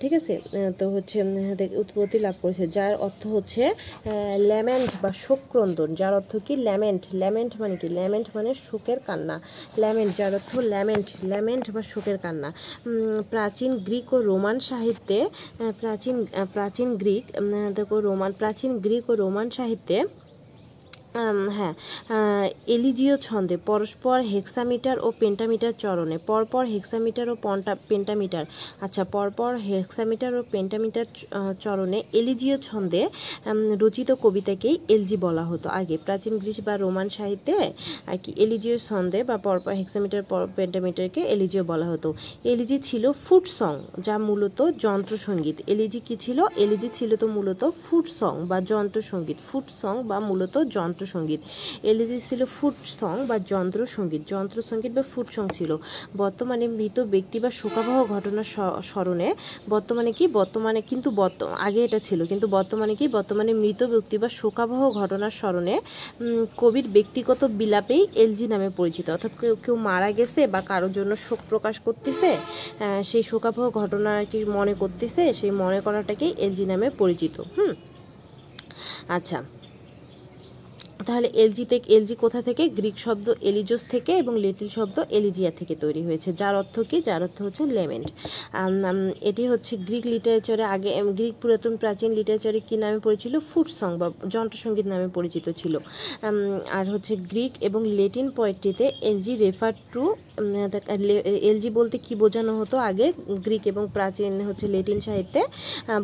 [0.00, 0.34] ঠিক আছে?
[0.78, 3.62] তো হচ্ছে হ্যাঁ উৎপত্তি লাভ করেছে, যার অর্থ হচ্ছে
[4.50, 6.54] ল্যামেন্ট বা শোকক্রন্দন যার অর্থ কি?
[6.68, 7.86] ল্যামেন্ট। ল্যামেন্ট মানে কি?
[7.98, 9.36] ল্যামেন্ট মানে শোকের কান্না।
[9.82, 12.48] ল্যামেন্ট, যার অর্থ ল্যামেন্ট। ল্যামেন্ট বা শোকের কান্না।
[13.32, 15.18] প্রাচীন গ্রিক ও রোমান সাহিত্যে
[15.80, 16.16] প্রাচীন
[16.54, 17.24] প্রাচীন গ্রিক
[18.08, 19.96] রোমান, প্রাচীন গ্রিক ও রোমান সাহিত্যে
[21.14, 21.74] হ্যাঁ
[22.16, 28.44] আহ, এলিজিও ছন্দে পরস্পর হেক্সামিটার ও পেন্টামিটার চরণে পরপর হেক্সামিটার ও পন্টা পেন্টামিটার
[28.84, 31.06] আচ্ছা পরপর হেক্সামিটার ও পেন্টামিটার
[31.64, 33.02] চরণে এলিজিও ছন্দে
[33.82, 37.56] রচিত কবিতাকেই এলজি বলা হতো। আগে প্রাচীন গ্রিস বা রোমান সাহিত্যে
[38.10, 40.22] আর কি এলিজিও ছন্দে বা পরপর হেক্সামিটার
[40.56, 42.08] পেন্টামিটারকে এলিজিও বলা হতো।
[42.52, 43.74] এলিজি ছিল ফুড সং
[44.06, 46.38] যা মূলত যন্ত্রসঙ্গীত এলিজি কি ছিল?
[46.64, 50.54] এলিজি ছিল তো মূলত ফুড সং বা যন্ত্রসঙ্গীত ফুড সং বা মূলত
[51.04, 51.40] যন্ত্রসঙ্গীত
[51.82, 55.76] এলিজি ছিল ফুড সং বা যন্ত্রসঙ্গীত যন্ত্রসঙ্গীত বা ফুড সং ছিল।
[56.16, 59.34] বর্তমানে মৃত ব্যক্তি বা শোকাবহ ঘটনার স- স্মরণে
[59.68, 61.08] বর্তমানে কি, বর্তমানে কিন্তু
[61.58, 65.80] আগে এটা ছিল, কিন্তু বর্তমানে কি, বর্তমানে মৃত ব্যক্তি বা শোকাবহ ঘটনার স্মরণে
[66.56, 71.38] কবির ব্যক্তিগত বিলাপেই এলজি নামে পরিচিত। অর্থাৎ কেউ কেউ মারা গেছে বা কারোর জন্য শোক
[71.48, 72.30] প্রকাশ করতেছে
[73.04, 77.72] সেই শোকাবহ ঘটনা কি মনে করতেছে, সেই মনে করাটাকেই এলজি নামে পরিচিত। হুম?
[79.08, 79.42] আচ্ছা।
[81.08, 82.62] তাহলে এলজি থেকে এলজি কোথা থেকে?
[82.78, 86.96] গ্রিক শব্দ এলিজোস থেকে এবং লেটিন শব্দ এলিজিয়া থেকে তৈরি হয়েছে। যার অর্থ কি?
[87.08, 88.08] যার অর্থ হচ্ছে লেমেন্ট।
[89.30, 93.32] এটি হচ্ছে গ্রিক লিটারেচারে আগে গ্রিক পুরাতন প্রাচীন লিটারেচারে কি নামে পরিচিত?
[93.50, 95.74] ফুড সং বা যন্ত্রসঙ্গীত নামে পরিচিত ছিল।
[96.78, 100.04] আর হচ্ছে গ্রিক এবং লেটিন পোয়েট্রিতে এলজি রেফার টু
[101.48, 103.06] এলজি বলতে কি বোঝানো হতো আগে?
[103.44, 105.40] গ্রিক এবং প্রাচীন হচ্ছে লেটিন সাহিত্যে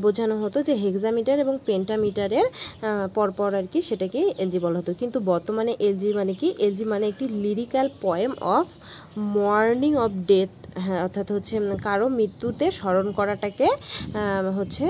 [0.04, 2.46] বোঝানো হতো যে হেক্সামিটার এবং পেন্টামিটারের
[3.16, 6.48] পরপর আর কি সেটাকে এলজি বলা হতো। কিন্তু বর্তমানে এলজি মানে কি?
[6.58, 8.66] এলজি মানে একটি lyrical poem of
[9.34, 13.68] mourning of death হ্যাঁ অর্থাৎ হচ্ছে কারও মৃত্যুতে স্মরণ করাটাকে
[14.58, 14.84] হচ্ছে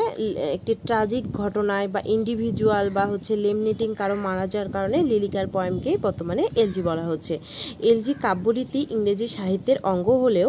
[0.52, 6.42] একটি ট্রাজিক ঘটনায় বা ইন্ডিভিজুয়াল বা হচ্ছে লেমনেটিং কারও মারা যাওয়ার কারণে লিলিকার পয়েমকেই বর্তমানে
[6.56, 7.34] এলজি বলা হচ্ছে।
[7.82, 10.48] এলজি কাব্যরীতি ইংরেজি সাহিত্যের অঙ্গ হলেও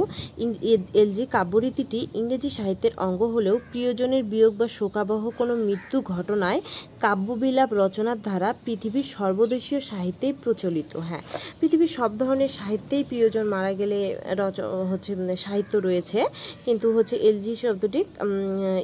[0.94, 6.60] এলজি কাব্যরীতিটি ইংরেজি সাহিত্যের অঙ্গ হলেও প্রিয়জনের বিয়োগ বা শোকাবহ কোনো মৃত্যু ঘটনায়
[7.02, 11.24] কাব্যবিলাপ রচনার ধারা পৃথিবীর সর্বদেশীয় সাহিত্যেই প্রচলিত হ্যাঁ।
[11.60, 14.00] পৃথিবীর সব ধরনের সাহিত্যেই প্রিয়জন মারা গেলে
[14.40, 14.58] রচ
[14.92, 15.12] হচ্ছে
[15.46, 16.20] সাহিত্য রয়েছে
[16.66, 18.00] কিন্তু হচ্ছে এলজি শব্দটি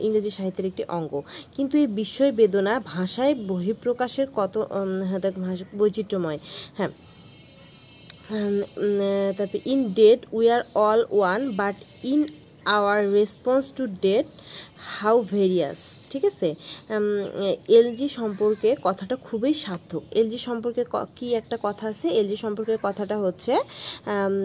[0.06, 1.14] ইংরেজি সাহিত্যের একটি অঙ্গ।
[1.56, 4.54] কিন্তু এই বিস্ময় বেদনা ভাষায় বহিঃপ্রকাশের কত
[5.10, 5.22] হ্যাঁ,
[5.80, 6.40] বৈচিত্র্যময়।
[6.78, 6.92] হ্যাঁ
[9.38, 11.76] তারপরে in death we are all one but
[12.14, 12.22] in
[12.78, 14.28] our response to death
[14.80, 16.56] how various ঠিক আছে?
[17.68, 22.08] এলজি সম্পর্কে কথাটা খুবই সার্থক। এলজি সম্পর্কে ক- একটা কথা আছে?
[22.08, 23.58] এলজি সম্পর্কে কথাটা হচ্ছে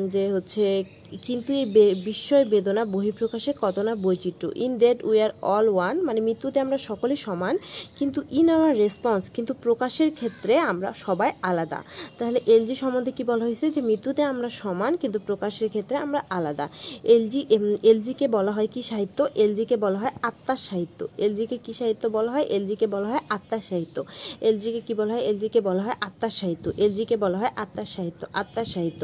[0.09, 0.85] যে হচ্ছে,
[1.23, 1.65] কিন্তু এই
[2.05, 6.79] বিস্ময় বেদনা বহিঃপ্রকাশে কত না বৈচিত্র্য। In that we are all one মানে মৃত্যুতে আমরা
[6.79, 7.59] সকলেই সমান,
[7.99, 11.83] কিন্তু ইন আওয়ার রেসপন্স কিন্তু প্রকাশের ক্ষেত্রে আমরা সবাই আলাদা।
[12.19, 13.71] তাহলে এলজি সম্বন্ধে কি বলা হয়েছে?
[13.71, 16.69] যে মৃত্যুতে আমরা সমান, কিন্তু প্রকাশের ক্ষেত্রে আমরা আলাদা।
[17.05, 17.47] এলজি
[17.83, 19.29] এলজিকে বলা হয় কি সাহিত্য?
[19.35, 22.47] এলজিকে বলা হয় আত্মার সাহিত্য এলজিকে কি সাহিত্য বলা হয়?
[22.49, 23.97] এলজিকে বলা হয় আত্মার সাহিত্য
[24.43, 25.25] এলজিকে কি বলা হয়?
[25.31, 29.03] এলজিকে বলা হয় আত্মার সাহিত্য এলজিকে বলা হয় আত্মার সাহিত্য আত্মার সাহিত্য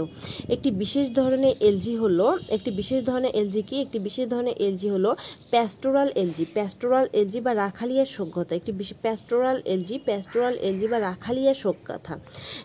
[0.49, 3.77] একটি বিশেষ ধরনের এলজি হলো, একটি বিশেষ ধরনের এলজি কি?
[3.85, 5.11] একটি বিশেষ ধরনের এলজি হলো
[5.53, 8.73] প্যাস্টোরাল এলজি। প্যাস্টোরাল এলজি বা রাখালিয়া সভ্যতা একটি
[9.05, 12.15] প্যাস্টোরাল এলজি প্যাস্টোরাল এলজি বা রাখালিয়া শোকগাথা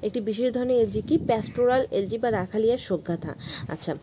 [0.03, 1.15] একটি বিশেষ ধরনের এলজি কি?
[1.29, 3.31] প্যাস্টোরাল এলজি বা রাখালিয়া শোকগাথা
[3.67, 3.93] আচ্ছা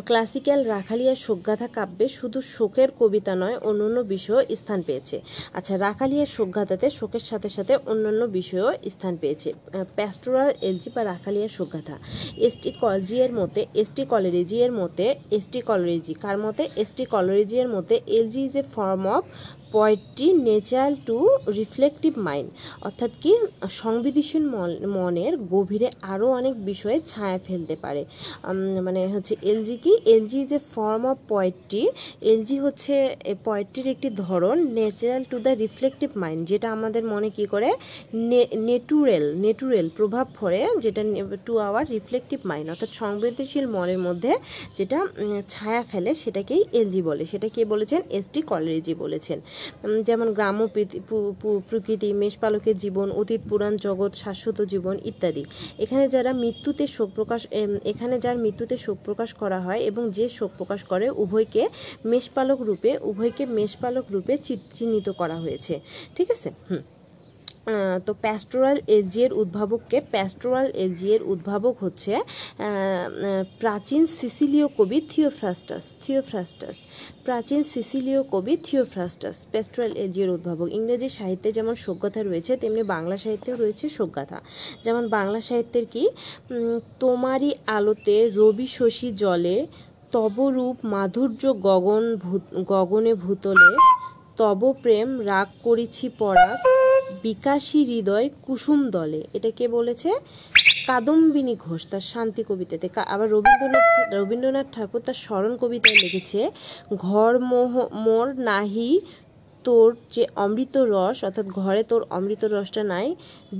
[0.00, 5.20] ক্লাসিক্যাল রাখালিয়া সজ্ঞাধা কাব্যে শুধু শোকের কবিতা নয়, অন্যান্য বিষয়ও স্থান পেয়েছে।
[5.52, 9.52] আচ্ছা রাখালিয়ার সজ্ঞাধাতে শোকের সাথে সাথে অন্যান্য বিষয়ও স্থান পেয়েছে।
[9.96, 12.00] প্যাস্টোরাল এলজি বা রাখালিয়া এস
[12.38, 16.68] এসটি কলজিয়ের মতে, এস এসটি কলেরেজিয়ের মতে, এস টি কলরেজি। কার মতে?
[16.76, 19.24] এসটি কলরেজিয়ের মতে, elegy is a form of
[19.72, 22.50] poetry natural to reflective mind
[22.82, 23.36] অর্থাৎ কি
[23.70, 28.04] সংবেদনশীল মন- মনের গভীরে আরও অনেক বিষয়ে ছায়া ফেলতে পারে।
[28.82, 29.96] মানে হচ্ছে এলজি কি?
[30.04, 31.88] Elegy is a form of poetry
[32.20, 37.72] elegy হচ্ছে পোয়েট্রির একটি ধরন natural to the reflective mind যেটা আমাদের মনে কি করে?
[38.54, 41.04] নেটুরেল নেটুরেল প্রভাব পড়ে, যেটা
[41.44, 44.36] টু আওয়ার রিফ্লেকটিভ মাইন্ড অর্থাৎ সংবেদনশীল মনের মধ্যে
[44.78, 45.06] যেটা
[45.48, 48.02] ছায়া ফেলে, সেটাকেই এলজি বলে। সেটা কে বলেছেন?
[48.10, 49.40] এস টি কলেরেজি বলেছেন।
[50.08, 50.62] যেমন গ্রাম্য
[51.68, 55.42] প্রকৃতি, মেষপালকের জীবন, অতীত, পুরাণ, জগৎ, শাশ্বত জীবন ইত্যাদি।
[55.78, 57.40] এখানে যারা মৃত্যুতে শোক প্রকাশ
[57.84, 61.62] এখানে যার মৃত্যুতে শোক প্রকাশ করা হয় এবং যে শোক প্রকাশ করে উভয়কে
[62.04, 64.34] মেষপালক রূপে, উভয়কে মেষপালক রূপে
[64.76, 65.74] চিহ্নিত করা হয়েছে।
[66.16, 66.50] ঠিক আছে?
[66.70, 66.82] হুম।
[68.06, 72.12] তো প্যাস্টোরাল এলজিয়ের উদ্ভাবককে প্যাস্টোরাল এলজিয়ের উদ্ভাবক হচ্ছে
[73.62, 76.76] প্রাচীন সিসিলীয় কবি থিওফ্রাস্টাস থিওফ্রাস্টাস,
[77.26, 83.56] প্রাচীন সিসিলীয় কবি থিওফ্রাস্টাস প্যাস্টোরাল এলজিয়ের উদ্ভাবক। ইংরেজি সাহিত্যে যেমন শোকগাথা রয়েছে, তেমনি বাংলা সাহিত্যেও
[83.62, 84.38] রয়েছে শোকগাথা
[84.84, 86.04] যেমন বাংলা সাহিত্যের কি
[87.02, 89.56] তোমারই আলোতে রবি শশী জলে,
[90.14, 92.04] তবরূপ মাধুর্য গগন
[92.72, 93.70] গগনে ভূতলে,
[94.40, 96.56] তব প্রেম রাগ করিছি পরাগ
[97.22, 100.10] বিকাশী হৃদয় কুসুম দলে। এটা কে বলেছে
[100.86, 106.40] কাদম্বিনী ঘোষ তার শান্তি কবিতাতে। আবার রবীন্দ্রনাথ রবীন্দ্রনাথ ঠাকুর তার স্মরণ কবিতায় লিখেছে,
[106.96, 107.72] ঘর মোহ
[108.06, 109.00] মোর নাহি
[109.66, 113.08] তোর যে অমৃত রস, অর্থাৎ ঘরে তোর অমৃত রসটা নাই,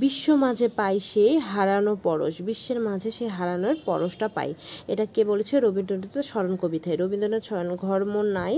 [0.02, 4.50] বিশ্ব মাঝে পাই সে হারানো পরশ, বিশ্বের মাঝে সে হারানোর পরশটা পাই।
[4.92, 5.54] এটা কে বলেছে?
[5.66, 8.54] রবীন্দ্রনাথের স্মরণ কবিতায়। রবীন্দ্রনাথ স্মরণ, ঘর মোর নাই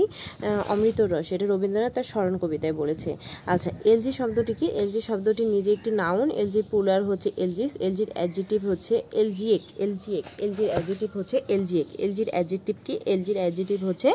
[0.73, 3.09] অমৃত রস। এটা রবীন্দ্রনাথ তার স্মরণ কবিতায় বলেছে।
[3.53, 4.67] আচ্ছা এলজি শব্দটি কি?
[4.81, 10.69] এলজি শব্দটি নিজে একটি নাউন এলজির পুলার হচ্ছে এলজিস, এলজির অ্যাডজেটিভ হচ্ছে এলজিএক এলজিএক, এলজির
[10.73, 12.93] অ্যাডজেটিভ হচ্ছে এলজিএক। এলজির অ্যাডজেটিভ কি?
[13.13, 14.09] এলজির অ্যাডজেটিভ হচ্ছে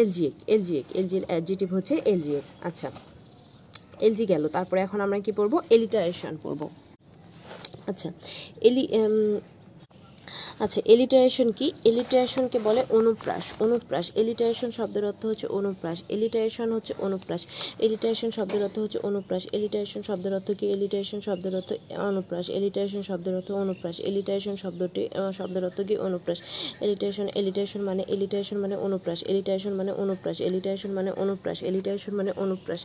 [0.00, 2.88] এলজিএক এলজিএক, এলজির অ্যাডজেটিভ হচ্ছে এলজিএক। আচ্ছা
[4.06, 6.60] এলজি গেল। তারপরে এখন আমরা কি পড়ব এলিটারেশন পড়ব
[7.90, 8.08] আচ্ছা
[8.68, 8.84] এলি
[10.60, 11.66] আচ্ছা এলিটারেশন কি?
[11.84, 17.42] এলিটারেশনকে বলে অনুপ্রাস। অনুপ্রাস এলিটারেশন শব্দের অর্থ হচ্ছে অনুপ্রাস। এলিটারেশন হচ্ছে অনুপ্রাস।
[17.78, 20.66] এলিটারেশন শব্দের অর্থ হচ্ছে অনুপ্রাস। এলিটারেশন শব্দের অর্থ কি?
[20.66, 21.70] এলিটারেশন শব্দের অর্থ
[22.10, 25.02] অনুপ্রাস। এলিটারেশন শব্দের অর্থ অনুপ্রাস। এলিটারেশন শব্দটি
[25.38, 25.94] শব্দের অর্থ কি?
[25.98, 26.38] অনুপ্রাস।
[26.80, 32.80] এলিটারেশন এলিটারেশন মানে এলিটারেশন মানে অনুপ্রাস। এলিটারেশন মানে অনুপ্রাস। এলিটারেশন মানে অনুপ্রাস। এলিটারেশন মানে অনুপ্রাস।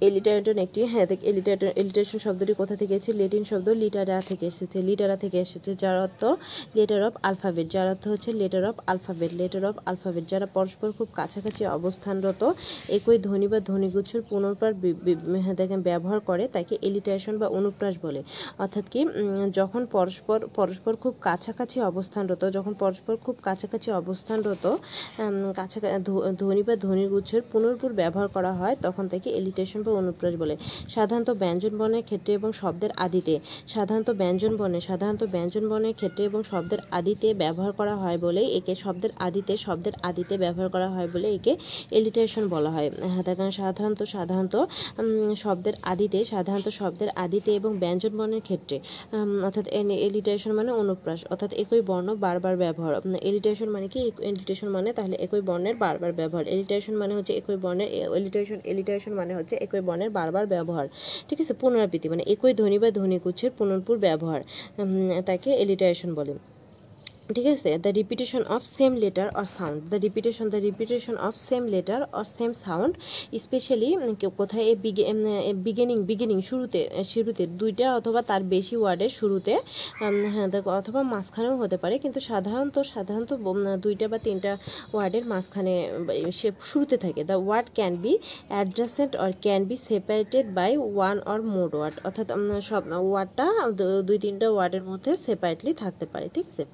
[0.00, 3.12] এলিটারেটন একটি হ্যাঁ দেখ এলিটারেটন এলিটারেশন শব্দটি কোথা থেকে এসেছে?
[3.20, 6.22] লেটিন শব্দ লিটারা থেকে এসেছে। লিটারা থেকে এসেছে যার অর্থ
[6.76, 11.08] লেটার অফ আলফাবেট যার অর্থ হচ্ছে letter of alphabet letter of alphabet যারা পরস্পর খুব
[11.18, 12.42] কাছাকাছি অবস্থানরত
[12.96, 14.70] একই ধ্বনি বা ধ্বনিগুচ্ছর পুনর্বার
[15.44, 18.20] হ্যাঁ, দেখেন ব্যবহার করে তাকে এলিটারেশন বা অনুপ্রাস বলে।
[18.62, 19.00] অর্থাৎ কি
[19.58, 24.64] যখন পরস্পর পরস্পর খুব কাছাকাছি অবস্থানরত যখন পরস্পর খুব কাছাকাছি অবস্থানরত
[25.60, 25.98] কাছাকাছি
[26.40, 30.54] ধ্বনি বা ধ্বনিগুচ্ছের পুনর্পুর ব্যবহার করা হয় তখন তাকে এলিটেশন বা অনুপ্রাস বলে।
[30.94, 33.34] সাধারণত ব্যঞ্জন বর্ণের ক্ষেত্রে এবং শব্দের আদিতে।
[33.74, 38.74] সাধারণত ব্যঞ্জন বর্ণে, সাধারণত ব্যঞ্জন বর্ণের ক্ষেত্রে এবং শব্দের আদিতে ব্যবহার করা হয় বলে একে
[38.84, 41.52] শব্দের আদিতে শব্দের আদিতে ব্যবহার করা হয় বলে একে
[41.98, 44.54] এলিটেশন বলা হয়। হ্যাঁ দেখেন সাধারণত সাধারণত
[45.44, 48.76] শব্দের আদিতে, সাধারণত শব্দের আদিতে এবং ব্যঞ্জন বর্ণের ক্ষেত্রে
[49.46, 49.66] অর্থাৎ
[50.08, 52.92] এলিটেশন মানে অনুপ্রাস অর্থাৎ একই বর্ণ বারবার ব্যবহার।
[53.30, 54.00] এলিটেশন মানে কি?
[54.30, 59.32] এলিটেশন মানে তাহলে একই বর্ণের বারবার ব্যবহার। এলিটেশন মানে হচ্ছে একই বর্ণের এলিটেশন এলিটেশন মানে
[59.38, 60.86] হচ্ছে একই বর্ণের বারবার ব্যবহার।
[61.28, 61.54] ঠিক আছে?
[61.54, 64.40] পুনরাবৃত্তি মানে একই ধ্বনি বা ধ্বনিগুচ্ছের পুনর্পুর ব্যবহার।
[65.26, 66.34] তাকে এলিটারেশন বলে।
[67.32, 67.70] ঠিক আছে?
[67.84, 72.26] The repetition of same letter or sound the repetition the repetition of same letter or
[72.36, 72.92] same sound
[73.44, 73.90] specially
[74.40, 74.68] কোথায়
[75.66, 76.80] বিগিনিং বিগিনিং শুরুতে
[77.12, 79.52] শুরুতে দুইটা অথবা তার বেশি ওয়ার্ডের শুরুতে
[80.34, 80.48] হ্যাঁ
[80.80, 83.30] অথবা মাঝখানেও হতে পারে, কিন্তু সাধারণত সাধারণত
[83.84, 84.52] দুইটা বা তিনটা
[84.94, 85.74] ওয়ার্ডের মাঝখানে
[86.38, 88.12] সে শুরুতে থাকে। The word can be
[88.52, 92.28] adjacent or can be separated by one or more word অর্থাৎ
[92.68, 93.46] সব ওয়ার্ডটা
[94.08, 96.64] দুই, তিনটা ওয়ার্ডের মধ্যে সেপারেটলি থাকতে পারে, ঠিক আছে?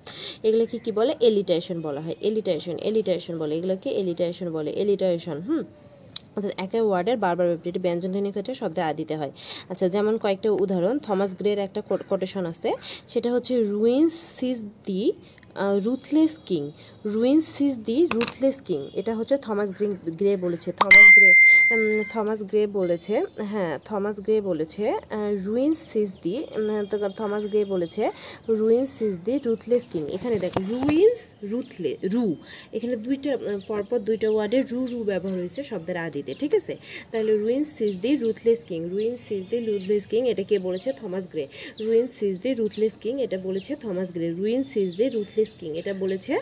[0.44, 1.12] এগুলোকে কি বলে?
[1.20, 5.62] এলিটারেশন বলা হয়। এলিটারেশন এলিটারেশন বলে। এগুলোকে এলিটারেশন বলে। এলিটারেশন হুম?
[6.36, 9.32] অর্থাৎ একের ওয়ার্ডের বারবার ব্যবহৃত ব্যঞ্জন ধ্বনির ক্ষেত্রে শব্দে আদিতে হয়।
[9.68, 12.68] আচ্ছা যেমন কয়েকটা উদাহরণ, থমাস গ্রের একটা কোটেশন আছে।
[13.08, 15.12] সেটা হচ্ছে ruins seize thee
[15.86, 16.62] ruthless king
[17.14, 21.30] ruins seize thee ruthless king এটা হচ্ছে থমাস গ্রিন গ্রে বলেছে। থমাস গ্রে
[22.12, 23.14] থমাস গ্রে বলেছে।
[23.52, 24.84] হ্যাঁ থমাস গ্রে বলেছে।
[25.46, 26.34] Ruins seize thee
[27.20, 28.02] Thomas Gray বলেছে
[28.60, 32.24] ruins seize thee ruthless king এখানে দেখো রুইন্স রুথলে রু
[32.76, 33.32] এখানে দুইটা
[33.68, 36.74] পরপর দুইটা ওয়ার্ডে রু রু ব্যবহার হয়েছে শব্দের আদিতে, ঠিক আছে?
[37.12, 40.88] তাহলে ruins seize thee ruthless king ruins seize thee ruthless king এটা কে বলেছে?
[41.00, 41.44] Thomas Gray
[41.84, 45.92] ruins seize thee ruthless king এটা বলেছে Thomas Gray ruins seize thee ruthless king এটা
[46.02, 46.34] বলেছে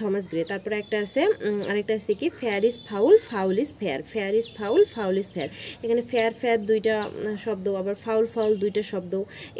[0.00, 1.22] থমাস গ্রে তারপরে একটা আছে
[1.70, 5.48] আরেকটা আছে কি fair is foul foul is fair fair is foul foul is fair
[5.84, 6.94] এখানে ফেয়ার ফেয়ার দুইটা
[7.46, 9.12] শব্দ, আবার ফাউল ফাউল দুইটা শব্দ।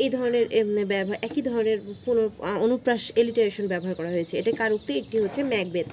[0.02, 0.44] এই ধরনের
[0.92, 2.26] ব্যবহার, একই ধরনের পুনর
[2.66, 4.92] অনুপ্রাস এলিটারেশন ব্যবহার করা হয়েছে। এটা কার উক্তি?
[5.02, 5.86] একটি হচ্ছে Macbeth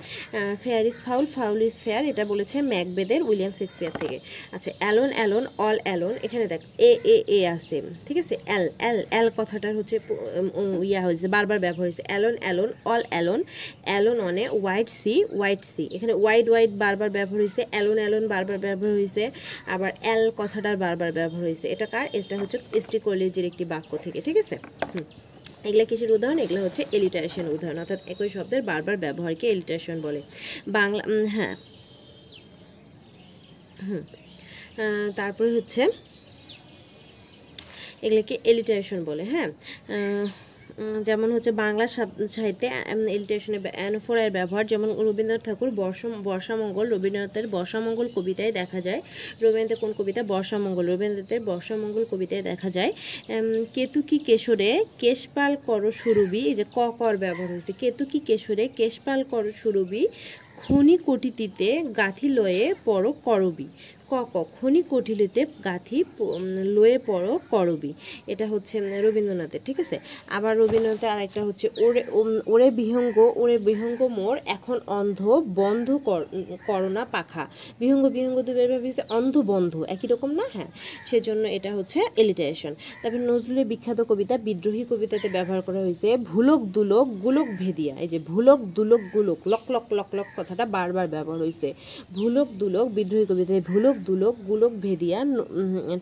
[0.63, 4.17] fair is foul foul is fair এটা বলেছে ম্যাকবেদের উইলিয়াম শেক্সপিয়ার থেকে।
[4.56, 8.36] আচ্ছা অ্যালোন অ্যালোন, অল অ্যালোন, এখানে দেখ, এ এ এ আছে, ঠিক আছে?
[8.56, 9.95] এল এল এল কথাটার হচ্ছে
[10.89, 13.41] ইয়া হয়েছে, বারবার ব্যবহার হয়েছে। Alone alone, all alone
[13.88, 15.83] alone on a wide sea wide sea.
[15.95, 19.23] এখানে হোয়াইট হোয়াইট বারবার ব্যবহার হয়েছে অ্যালোন অ্যালোন বারবার ব্যবহার হয়েছে
[19.73, 22.05] আবার অ্যাল কথাটার বারবার ব্যবহার হয়েছে এটা কার?
[22.19, 24.55] এটা হচ্ছে এসটি কলেজের একটি বাক্য থেকে, ঠিক আছে?
[24.93, 25.05] হুম।
[25.67, 26.39] এগুলা কিসের উদাহরণ?
[26.45, 30.21] এগুলো হচ্ছে এলিটারেশন উদাহরণ, অর্থাৎ একই শব্দের বারবার ব্যবহারকে এলিটারেশন বলে।
[30.77, 31.03] বাংলা
[31.35, 31.55] হ্যাঁ।
[35.19, 35.81] তারপরে হচ্ছে
[38.05, 39.49] এগুলোকে এলিটারেশন বলে হ্যাঁ?
[41.08, 41.86] যেমন হচ্ছে বাংলা
[42.36, 42.68] সাহিত্যে
[43.15, 49.02] এলিটারেশনের অ্যানোফোরার ব্যবহার, যেমন রবীন্দ্রনাথ ঠাকুর বর্ষ বর্ষামঙ্গল, রবীন্দ্রনাথের বর্ষামঙ্গল কবিতায় দেখা যায়।
[49.44, 50.22] রবীন্দ্রনাথের কোন কবিতা?
[50.34, 52.92] বর্ষামঙ্গল। রবীন্দ্রনাথের বর্ষামঙ্গল কবিতায় দেখা যায়।
[53.76, 54.70] কেতুকি কেশরে
[55.04, 60.04] কেশপাল কর সুরবি এই যে ক কর ব্যবহার হয়েছে। কেতুকি কেশরে কেশপাল কর সুরবি
[60.62, 63.68] খনি কটিতিতে গাথি লয়ে পর করবি।
[64.10, 66.04] ক ক, খনি কটিলিতে গাথি
[66.76, 67.93] লয়ে পড়, করবি।
[68.28, 70.00] এটা হচ্ছে রবীন্দ্রনাথের, ঠিক আছে?
[70.30, 72.04] আবার রবীন্দ্রনাথের আরেকটা হচ্ছে, ওরে
[72.48, 75.22] ওরে বিহঙ্গ ওরে বিহঙ্গ মোর, এখন অন্ধ,
[75.56, 76.22] বন্ধ কর
[76.67, 77.48] করোনা পাখা।
[77.80, 80.45] বিহঙ্গ বিহঙ্গ দুবের ভেবেছে, অন্ধ, বন্ধ, একই রকম না?
[80.54, 80.69] হ্যাঁ।
[81.10, 87.08] সেজন্য এটা হচ্ছে এলিটারেশন তারপর নজরুলের বিখ্যাত কবিতা, বিদ্রোহী কবিতাতে ব্যবহার করা হয়েছে, ভুলক দুলক,
[87.24, 91.74] গুলক ভেদিয়া। এই যে, ভুলক দুলক, গুলক, লক লক লক লক কথাটা বারবার ব্যবহার হয়েছে।
[92.13, 95.19] ভুলক দুলক, বিদ্রোহী কবিতায় ভুলক দুলক গুলোক ভেদিয়া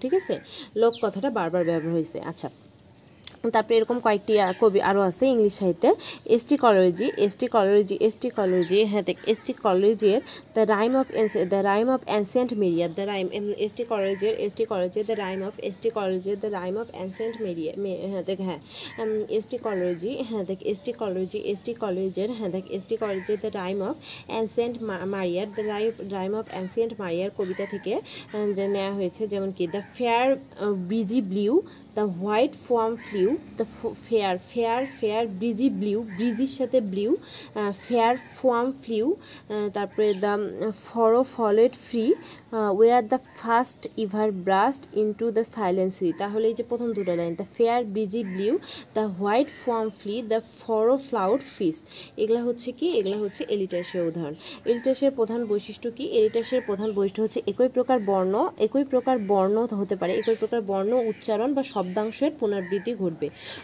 [0.01, 0.36] ঠিক আছে?
[0.75, 2.47] লোক কথাটা বারবার ব্যবহার হয়েছে আচ্ছা
[3.55, 5.89] তারপরে এরকম কয়েকটি কবি আরও আছে ইংলিশ সাহিত্যে।
[6.36, 10.19] S T Coleridge S T Coleridge S T Coleridge হ্যাঁ দেখ এসটি কলেজের
[10.55, 11.07] the rime of
[11.53, 13.27] the rime of ancient mariner the rime
[13.65, 17.73] S T কলেজের এসটি কলেজের the rime of S T কলেজের the rime of ancient mariner
[18.12, 18.60] হ্যাঁ দেখ হ্যাঁ
[19.38, 23.95] ST Coleridge হ্যাঁ দেখ এসটি কলোজি এসটি কলেজের হ্যাঁ দেখ এসটি কলেজের the rime of
[24.31, 24.75] ancient
[25.15, 25.63] mariner the
[26.17, 27.93] rime of ancient mariner কবিতা থেকে
[28.75, 30.27] নেওয়া হয়েছে, যেমন কি, the fair
[30.91, 31.53] breeze blew
[31.97, 33.29] the white foam flew
[33.60, 33.65] the
[34.08, 37.12] fair fair fair breeze blew ব্রিজির সাথে ব্লিউ
[37.86, 39.06] ফেয়ার ফোয়াম ফ্লিউ
[39.76, 40.34] তারপরে the
[40.88, 42.06] furrow followed free
[42.80, 47.47] were the first ever burst into the silent sea তাহলে এই যে প্রথম দুটো line the
[47.58, 48.54] fair breeze blew
[48.97, 51.78] the white foam flew the furrow followed ফিস
[52.21, 52.88] এগুলা হচ্ছে কি?
[53.00, 54.36] এগুলা হচ্ছে এলিটাসের উদাহরণ।
[54.69, 56.06] এলিটাসের প্রধান বৈশিষ্ট্য কি?
[56.17, 60.91] এলিটাসের প্রধান বৈশিষ্ট্য হচ্ছে একই প্রকার বর্ণ, একই প্রকার বর্ণ হতে পারে। একই প্রকার বর্ণ
[61.12, 63.16] উচ্চারণ বা শব্দাংশের পুনরাবৃত্তি ঘটবে।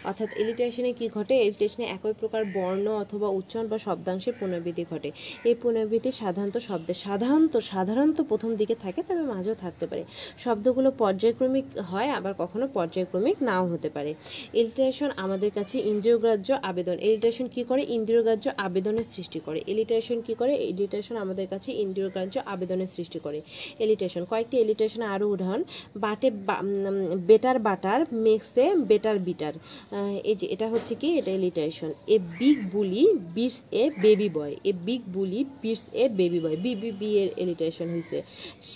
[0.04, 1.34] অর্থাৎ এলিটেশনে কি ঘটে?
[1.46, 5.10] এলিটেশনে একই প্রকার বর্ণ অথবা উচ্চারণ বা শব্দাংশে পুনরাবৃত্তি ঘটে।
[5.44, 10.04] এই পুনরাবৃত্তি সাধারণত শব্দে সাধারণত সাধারণত প্রথম দিকে থাকে, তবে মাঝেও থাকতে পারে।
[10.44, 14.14] শব্দগুলো পর্যায়ক্রমিক হয়, আবার কখনো পর্যায়ক্রমিক নাও হতে পারে।
[14.52, 17.82] এলিটেশন আমাদের কাছে ইন্দ্রিয়গ্রাহ্য আবেদন। এলিটেশন কি করে?
[17.88, 20.54] ইন্দ্রিয়গ্রাহ্য আবেদনের সৃষ্টি করে। এলিটেশন কি করে?
[20.54, 23.40] এলিটেশন আমাদের কাছে ইন্দ্রিয়গ্রাহ্য আবেদনের সৃষ্টি করে।
[23.78, 25.62] এলিটেশন কয়েকটি এলিটেশন আরও উদাহরণ।
[25.96, 26.28] But
[27.26, 29.43] better butter makes better bitter.
[30.30, 31.08] এই যে, এটা হচ্ছে কি?
[31.20, 33.04] এটা alliteration a big bully
[33.36, 37.30] beats a baby boy a big bully beats a baby boy B B B এর
[37.42, 38.18] এলিটেশন হয়েছে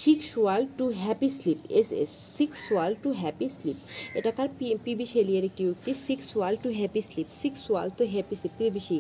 [0.03, 3.79] six wall to happy sleep S S six wall to happy sleep
[4.19, 4.49] এটা কার
[4.85, 5.93] PB শেলিয়ার একটি উক্তি?
[6.09, 8.99] Six wall to happy sleep six wall to happy sleep PBC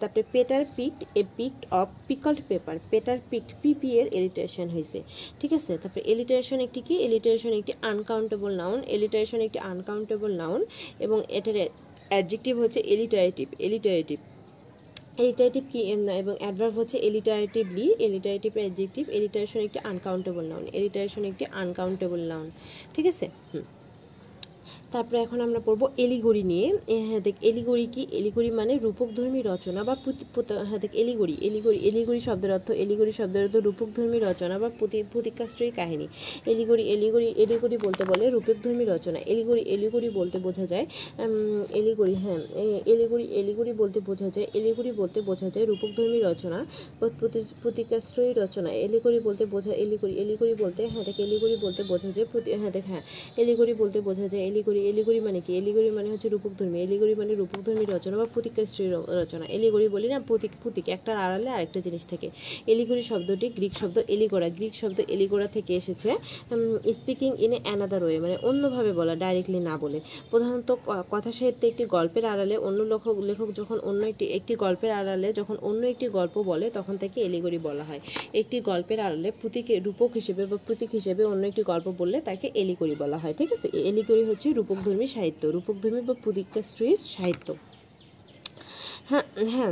[0.00, 4.98] তারপরে Peter picked a picked of pickled pepper Peter picked P P alliteration হয়েছে
[5.40, 5.72] ঠিক আছে?
[5.82, 6.94] তারপরে এলিটারেশন একটি কি?
[7.06, 10.60] এলিটারেশন একটি আনকাউন্টেবল নাউন এলিটারেশন একটি আনকাউন্টেবল নাউন
[11.00, 11.56] এবং এটার
[12.10, 14.18] অ্যাডজেক্টিভ হচ্ছে এলিটারেটিভ এলিটারেটিভ
[15.18, 15.80] এলিটারেটিভ কি?
[16.20, 22.46] এবং অ্যাডভার্ব হচ্ছে এলিটারেটিভলি এলিটারেটিভ অ্যাডজেক্টিভ এলিটারেশন একটি আনকাউন্টেবল নাউন এলিটারেশন একটি আনকাউন্টেবল নাউন
[22.94, 23.26] ঠিক আছে?
[23.50, 23.64] হুম।
[24.92, 26.68] তারপরে এখন আমরা পড়ব এলিগড়ি নিয়ে।
[27.08, 28.02] হ্যাঁ দেখ, এলিগড়ি কি?
[28.18, 29.94] এলিগড়ি মানে রূপকধর্মী রচনা বা
[30.68, 34.68] হ্যাঁ দেখ, এলিগড়ি এলিগড়ি এলিগড়ি শব্দের অর্থ, এলিগড়ি শব্দের অর্থ রূপকধর্মী রচনা বা
[35.12, 36.06] প্রতিকাশ্রয়ী কাহিনী।
[36.52, 40.84] এলিগড়ি এলিগড়ি এলিগড়ি বলতে বলে রূপকধর্মী রচনা। এলিগড়ি এলিগড়ি বলতে বোঝা যায়
[41.78, 42.40] এলিগড়ি হ্যাঁ
[42.92, 46.58] এলিগড়ি এলিগড়ি বলতে বোঝা যায়, এলিগড়ি বলতে বোঝা যায় রূপকধর্মী রচনা
[47.62, 52.26] প্রতিকাশ্রয়ী রচনা। এলিগড়ি বলতে বোঝা, এলিগড়ি এলিগড়ি বলতে হ্যাঁ দেখ, এলিগড়ি বলতে বোঝা যায়
[52.60, 53.02] হ্যাঁ দেখ হ্যাঁ
[53.42, 55.50] এলিগড়ি বলতে বোঝা যায় এলিগড়ি এলিগড়ি মানে কি?
[55.60, 58.84] এলিগড়ি মানে হচ্ছে রূপকধর্মী এলিগড়ি মানে রূপকধর্মী রচনা বা প্রতিকাশ্রী
[59.20, 62.28] রচনা। এলিগড়ি বলি না প্রতীক প্রতীক। একটার আড়ালে আরেকটা জিনিস থাকে।
[62.72, 66.10] এলিগড়ি শব্দটি গ্রিক শব্দ এলিগোড়া গ্রিক শব্দ এলিগোড়া থেকে এসেছে
[66.98, 69.98] speaking in a another way মানে অন্যভাবে বলা ডাইরেক্টলি না বলে।
[70.30, 70.68] প্রধানত
[71.12, 75.56] কথা সাহিত্যে একটি গল্পের আড়ালে অন্য লেখক লেখক যখন অন্য একটি একটি গল্পের আড়ালে যখন
[75.68, 78.00] অন্য একটি গল্প বলে, তখন তাকে এলিগড়ি বলা হয়।
[78.40, 82.94] একটি গল্পের আড়ালে প্রতীক রূপক হিসেবে বা প্রতীক হিসেবে অন্য একটি গল্প বললে তাকে এলিগড়ি
[83.02, 83.66] বলা হয়। ঠিক আছে?
[83.90, 87.48] এলিগড়ি হচ্ছে রূপকধর্মী সাহিত্য, রূপকধর্মী বা প্রতীকাশ্রয়ী সাহিত্য।
[89.10, 89.70] হ্যাঁ হ্যাঁ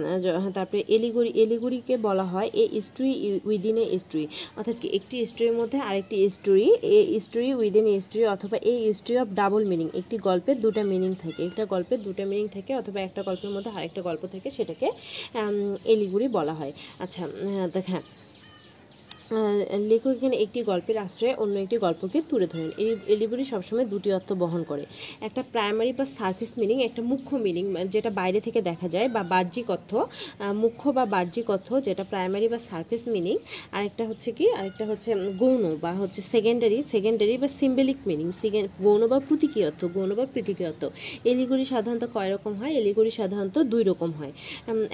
[0.58, 3.12] তারপরে এলিগুড়ি, এলিগুড়িকে বলা হয় a story
[3.48, 4.26] within a story
[4.58, 9.28] অর্থাৎ একটি স্টোরির মধ্যে আরেকটি story a story within a story অথবা এই স্টোরি অফ
[9.40, 13.50] ডাবল মিনিং। একটি গল্পের দুটা মিনিং থাকে, একটা গল্পের দুটা মিনিং থাকে অথবা একটা গল্পের
[13.54, 14.88] মধ্যে আরেকটা গল্প থাকে সেটাকে
[15.92, 16.72] এলিগুড়ি বলা হয়।
[17.04, 17.22] আচ্ছা
[17.74, 18.04] দেখ হ্যাঁ
[19.90, 24.30] লেখক এখানে একটি গল্পের আশ্রয়ে অন্য একটি গল্পকে তুলে ধরেন। এই এলিবরি সবসময় দুটি অর্থ
[24.42, 24.84] বহন করে।
[25.26, 27.64] একটা প্রাইমারি বা সার্ফিস মিনিং একটা মুখ্য মিনিং
[27.94, 29.90] যেটা বাইরে থেকে দেখা যায় বা বাহ্যিক অর্থ
[30.62, 33.36] মুখ্য বা বাহ্যিক অর্থ যেটা প্রাইমারি বা সার্ফিস মিনিং
[33.72, 35.10] আরেকটা হচ্ছে কি, আরেকটা হচ্ছে
[35.42, 38.26] গৌণ বা হচ্ছে সেকেন্ডারি সেকেন্ডারি বা সিম্বলিক মিনিং
[38.84, 40.82] গৌণ বা প্রতীকী অর্থ, গৌণ বা প্রতীকী অর্থ।
[41.24, 42.72] এলিগুড়ি সাধারণত কয় রকম হয়?
[42.80, 44.32] এলিগুড়ি সাধারণত দুই রকম হয়।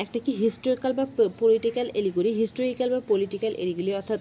[0.05, 1.05] একটা কি হিস্টোরিক্যাল বা
[1.41, 4.21] পলিটিক্যাল এলিগুড়ি হিস্টোরিক্যাল বা পলিটিক্যাল এলিগুলি অর্থাৎ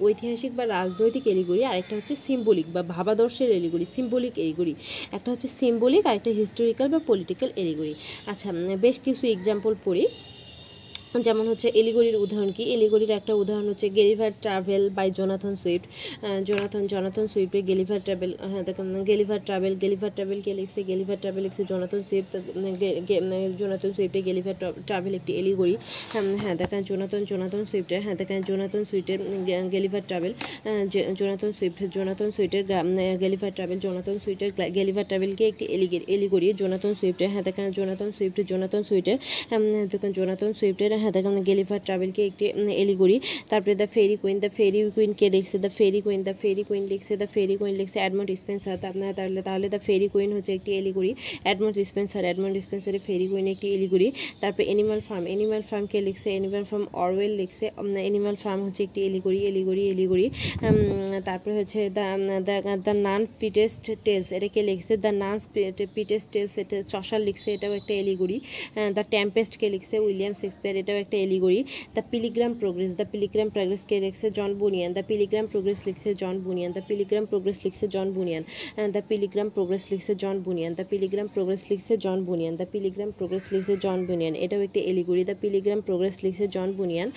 [0.00, 4.72] ঐতিহাসিক বা রাজনৈতিক এলিগুড়ি, আরেকটা হচ্ছে সিম্বলিক বা ভাবাদর্শের এলিগুড়ি, সিম্বলিক এলিগুড়ি।
[5.12, 7.92] একটা হচ্ছে সিম্বলিক, আরেকটা হিস্টোরিক্যাল বা পলিটিক্যাল এলিগুড়ি।
[8.26, 8.48] আচ্ছা
[8.80, 10.04] বেশ কিছু এক্সাম্পল পড়ি।
[11.26, 12.62] যেমন হচ্ছে এলিগড়ির উদাহরণ কি?
[12.74, 15.84] এলিগড়ির একটা উদাহরণ হচ্ছে Gulliver travel by Jonathan Swift.
[16.48, 20.80] Jonathan Jonathan সুইফটের Gulliver travel হ্যাঁ দেখুন, গেলিভার ট্রাভেল গেলিভার ট্রাভেল কে লিখছে?
[20.90, 22.32] গেলিভার ট্রাভেল লিখছে জোনাথন সুইফট
[23.60, 24.54] জোনাথন সুইফটের গেলিভার
[24.88, 25.74] ট্রাভেল একটি এলিগড়ি
[26.42, 29.18] হ্যাঁ দেখেন, জোনাথন জোনাথন সুইফটের হ্যাঁ দেখেন, Jonathan সুইফটের
[29.74, 30.32] Gulliver travel
[31.20, 32.64] Jonathan Swift, Jonathan সুইফটের
[33.22, 38.38] Gulliver travel, Jonathan সুইফটের গেলিভার ট্রাভেলকে একটি এলিগের এলিগড়ি জোনাথন সুইফটের হ্যাঁ দেখেন, জোনাথন সুইফট,
[38.50, 39.18] জোনাথন সুইফটের
[39.92, 42.44] দেখেন, জোনাথন সুইফটের হ্যাঁ দেখেন গেলিফার ট্রাভেলকে একটি
[42.82, 43.16] এলিগড়ি
[43.50, 47.12] তারপরে the fairy queen the fairy কুইনকে লিখছে the fairy queen the fairy queen লিখছে
[47.22, 51.12] দ্য ফেরি কুইন লিখছে অ্যাডমন্ড স্পেন্সার আপনার তাহলে তাহলে দ্য ফেরি কুইন হচ্ছে একটি এলিগড়ি
[51.46, 54.08] অ্যাডমন্ড স্পেন্সার অ্যাডমন্ড স্পেন্সারের ফেরি কুইন একটি এলিগড়ি
[54.42, 57.64] তারপরে এনিম্যাল ফার্ম এনিম্যাল ফার্মকে লিখছে এনিম্যাল ফার্ম অরওয়েল লিখছে
[58.08, 60.26] এনিম্যাল ফার্ম হচ্ছে একটি এলিগড়ি এলিগড়ি এলিগড়ি
[61.28, 62.06] তারপরে হচ্ছে the
[62.86, 64.92] the nun's priest's tales এটাকে লিখছে?
[65.04, 65.36] দ্য নান
[65.96, 68.36] পিটেস্ট টেলস এটা চশার লিখছে, এটাও একটা এলিগড়ি
[68.96, 71.60] দ্য টেম্পেস্টকে লিখছে উইলিয়াম শেক্সপিয়ার এটাও একটা allegory
[71.96, 76.36] the pilgrim progress the pilgrim progress কে লিখছে John Bunyan the pilgrim progress লিখছে John
[76.44, 78.42] Bunyan the pilgrim progress লিখছে John Bunyan
[78.94, 83.44] the pilgrim progress লিখছে John Bunyan the pilgrim progress লিখছে John Bunyan the pilgrim progress
[83.52, 87.08] লিখছে John বুনিয়ান এটাও একটা allegory the pilgrim progress লিখছে John Bunyan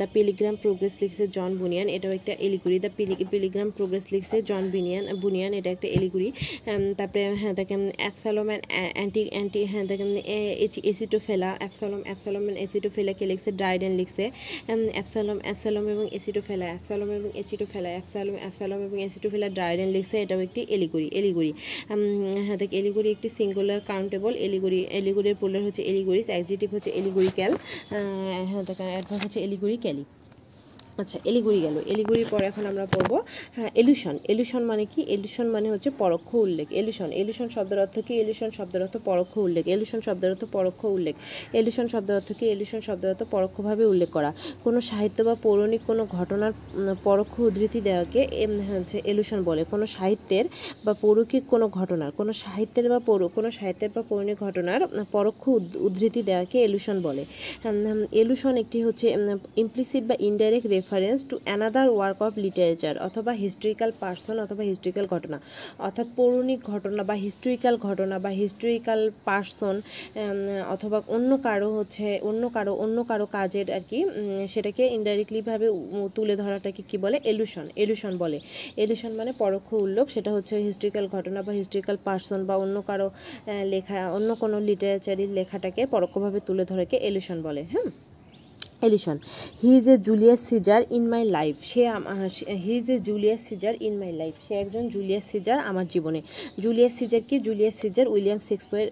[0.00, 2.90] the pilgrim progress লিখছে John বুনিয়ান এটাও একটা এলিগুড়ি দ্য
[3.32, 6.28] পিলিগ্রাম প্রোগ্রেস লিখছে জন বিনিয়ান বুনিয়ান এটা একটা এলিগুড়ি
[6.98, 8.46] তারপরে হ্যাঁ দেখেন অ্যাপসালম
[8.96, 10.10] অ্যান্টি অ্যান্টি হ্যাঁ দেখেন
[10.90, 12.42] এসিটোফেলা অ্যাপসালম অ্যাপসালম
[12.74, 14.24] এসিটোফেলাকে লিখছে ডাইডেন লিখছে
[14.94, 20.60] অ্যাপসালম অ্যাপসালম এবং এসিটোফেলা অ্যাপসালম এবং এসিটোফেলা অ্যাপসালম অ্যাপসালম এবং এসিটোফেলা ডাইডেন লিখছে এটাও একটি
[20.68, 21.52] এলিগুড়ি এলিগুড়ি
[22.46, 27.52] হ্যাঁ দেখ এলিগুড়ি একটি সিঙ্গুলার কাউন্টেবল এলিগুড়ি এলিগুড়ির পোলার হচ্ছে এলিগুড়িস অ্যাকজিটিভ হচ্ছে এলিগুরিক্যাল
[28.50, 30.04] হ্যাঁ দেখ অ্যাডভান্স হচ্ছে এলিগুড়ি ক্যালি
[31.02, 33.12] আচ্ছা এলিগুড়ি গেল। এলিগুড়ির পরে এখন আমরা পড়ব
[33.56, 35.00] হ্যাঁ এলুশন। এলুশন মানে কি?
[35.16, 38.12] এলুশন মানে হচ্ছে পরোক্ষ উল্লেখ। এলুশন এলুশন শব্দের অর্থ কি?
[38.24, 41.14] এলুশন শব্দের অর্থ পরোক্ষ উল্লেখ। এলুশন শব্দের অর্থ পরোক্ষ উল্লেখ।
[41.60, 42.44] এলুশন শব্দের অর্থ কি?
[42.54, 44.30] এলুশন শব্দের অর্থ পরোক্ষভাবে উল্লেখ করা।
[44.64, 46.52] কোনো সাহিত্য বা পৌরাণিক কোনো ঘটনার
[47.06, 48.20] পরোক্ষ উদ্ধৃতি দেওয়াকে
[48.72, 50.46] হচ্ছে এলুশন বলে। কোনো সাহিত্যের
[50.86, 54.80] বা পৌরকিক কোনো ঘটনার, কোনো সাহিত্যের বা পৌর, কোনো সাহিত্যের বা পৌরাণিক ঘটনার
[55.14, 55.42] পরোক্ষ
[55.86, 57.22] উদ্ধৃতি দেওয়াকে এলুশন বলে।
[58.22, 59.06] এলুশন একটি হচ্ছে
[59.62, 65.38] ইমপ্লিসিট বা indirect reference to another work of literature অথবা হিস্ট্রিক্যাল পার্সন অথবা হিস্ট্রিক্যাল ঘটনা।
[65.86, 69.74] অর্থাৎ পৌরাণিক ঘটনা বা হিস্ট্রিক্যাল ঘটনা বা হিস্টোরিক্যাল পার্সন
[70.74, 73.98] অথবা অন্য কারও হচ্ছে, অন্য কারও অন্য কারও কাজের আর কি
[74.54, 75.66] সেটাকে ইনডাইরেক্টলিভাবে
[76.16, 77.16] তুলে ধরাটাকে কি বলে?
[77.32, 78.38] এলুশন এলুশন বলে।
[78.84, 83.08] এলুশন মানে পরোক্ষ উল্লেখ, সেটা হচ্ছে হিস্ট্রিক্যাল ঘটনা বা হিস্ট্রিক্যাল পার্সন বা অন্য কারও
[83.72, 87.90] লেখা, অন্য কোনো লিটারেচারের লেখাটাকে পরোক্ষভাবে তুলে ধরাকে এলুশন বলে হ্যাঁ
[88.88, 89.16] allusion
[89.60, 91.82] he is a Julius Caesar in my life say
[92.64, 96.20] he is a Julius Caesar in my life সে একজন জুলিয়াস সিজার আমার জীবনে।
[96.64, 97.36] জুলিয়াস সিজার কি?
[97.46, 98.86] Julius Caesar William Shakespeare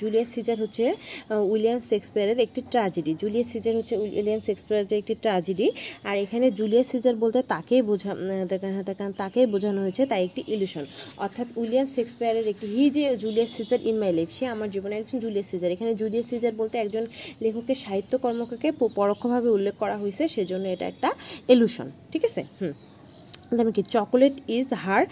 [0.00, 0.84] Julius Caesar হচ্ছে
[1.52, 5.66] উইলিয়াম শেক্সপিয়ারের একটি ট্র্যাজেডি জুলিয়াস সিজার হচ্ছে William শেক্সপিয়ারের একটি ট্র্যাজেডি
[6.04, 8.12] আর এখানে জুলিয়াস সিজার বলতে তাকেই বোঝা
[9.16, 10.84] তাকেই বোঝানো হয়েছে তাই একটি ইলিউশন
[11.18, 15.18] অর্থাৎ উইলিয়াম শেক্সপিয়ারের একটি হি যে Julius Caesar in my life সে আমার জীবনে একজন
[15.24, 17.04] জুলিয়াস সিজার এখানে জুলিয়াস সিজার বলতে একজন
[17.42, 18.68] লেখকের সাহিত্য কর্মকে
[18.98, 21.08] পরোক্ষভাবে ভাবে উল্লেখ করা হয়েছে, সেজন্য এটা একটা
[21.54, 22.42] এলুশন ঠিক আছে?
[22.60, 22.74] হুম।
[23.56, 23.82] দেখি কি?
[23.96, 25.02] Chocolate is her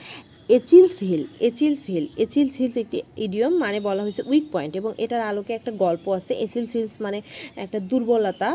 [0.48, 5.22] Achilles heel Achilles heel, Achilles heels একটি ইডিয়ম মানে বলা হয়েছে উইক পয়েন্ট এবং এটার
[5.30, 7.18] আলোকে একটা গল্প আছে। এচিলস হিলস মানে
[7.64, 8.50] একটা দুর্বলতা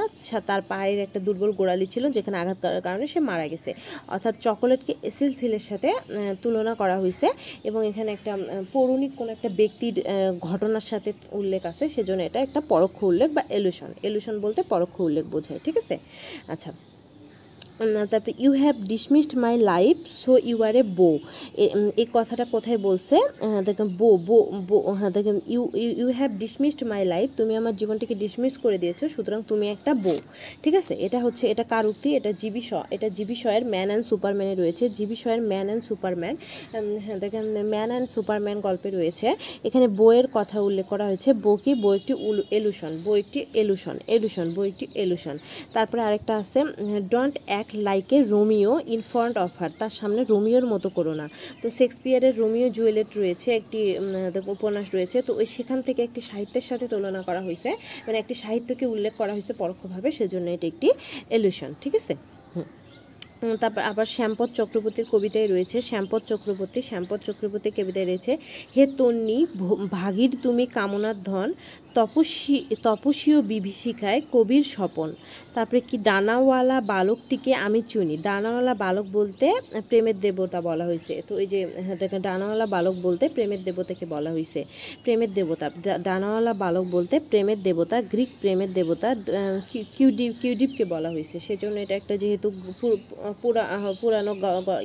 [0.50, 3.72] তার পায়ের একটা দুর্বল গোড়ালি ছিল যেখানে আঘাত করার কারণে সে মারা গেছে।
[4.14, 5.90] অর্থাৎ চকোলেটকে এসিলস হিলের সাথে
[6.44, 7.28] তুলনা করা হয়েছে
[7.70, 8.32] এবং এখানে একটা
[8.74, 9.96] পৌরাণিক কোনো একটা ব্যক্তির
[10.48, 15.26] ঘটনার সাথে উল্লেখ আছে, সেজন্য এটা একটা পরোক্ষ উল্লেখ বা এলুশন। এলুশন বলতে পরোক্ষ উল্লেখ
[15.34, 15.96] বোঝায়, ঠিক আছে?
[16.54, 16.72] আচ্ছা।
[18.12, 21.12] তারপরে you have dismissed my life so you are a bore
[22.02, 23.18] এই কথাটা কোথায় বলছে?
[23.68, 24.38] দেখেন বো বো
[24.70, 25.62] বো হ্যাঁ দেখেন you
[26.02, 30.14] you have dismissed my life তুমি আমার জীবনটিকে ডিসমিস করে দিয়েছ, সুতরাং তুমি একটা বো
[30.64, 30.94] ঠিক আছে?
[31.06, 32.10] এটা হচ্ছে, এটা কার উক্তি?
[32.20, 36.36] এটা জীবী শ, এটা জীবী শয়ের ম্যান অ্যান্ড সুপারম্যানে রয়েছে। জীবী শয়ের ম্যান অ্যান্ড সুপারম্যান
[37.06, 39.28] হ্যাঁ দেখেন ম্যান অ্যান্ড সুপারম্যান গল্পে রয়েছে।
[39.68, 41.72] এখানে বইয়ের কথা উল্লেখ করা হয়েছে বো কি?
[41.84, 42.14] বই একটি
[42.58, 45.36] এলুশন বই একটি এলুশন এলুশন বই একটি এলুশন
[45.76, 46.60] তারপরে আরেকটা আছে
[47.14, 51.26] don't act like a Romeo in front of her তার সামনে রোমিওর মতো করো না।
[51.62, 53.80] তো শেক্সপিয়ারের রোমিও জুয়েলেট রয়েছে, একটি
[54.56, 57.70] উপন্যাস রয়েছে। তো ওই সেখান থেকে একটি সাহিত্যের সাথে তুলনা করা হয়েছে
[58.06, 60.88] মানে একটি সাহিত্যকে উল্লেখ করা হয়েছে পরোক্ষভাবে, সেজন্য এটি একটি
[61.38, 62.14] এলুশন ঠিক আছে?
[62.56, 62.68] হুম।
[63.64, 68.32] তারপর আবার শ্যামপদ চক্রবর্তীর কবিতায় রয়েছে, শ্যামপদ চক্রবর্তী, শ্যামপদ চক্রবর্তীর কবিতায় রয়েছে,
[68.76, 69.40] হে তন্নি
[69.98, 71.50] ভাগীর তুমি কামনার ধন
[71.98, 75.10] তপস্বী, তপস্বীয় বিভীষিকায় কবির স্বপন।
[75.56, 79.48] তারপরে কি ডানাওয়ালা বালকটিকে আমি চুনি। ডানাওয়ালা বালক বলতে
[79.90, 84.30] প্রেমের দেবতা বলা হয়েছে। তো এই যে হ্যাঁ দেখেন ডানাওয়ালা বালক বলতে প্রেমের দেবতাকে বলা
[84.36, 84.62] হয়েছে।
[85.04, 85.66] প্রেমের দেবতা
[86.08, 89.10] ডানাওয়ালা বালক বলতে প্রেমের দেবতা, গ্রিক প্রেমের দেবতা
[89.98, 92.48] কিউডিপ কিউডিপকে বলা হয়েছে। সেজন্য এটা একটা যেহেতু
[93.42, 93.64] পুরা
[94.02, 94.34] পুরানো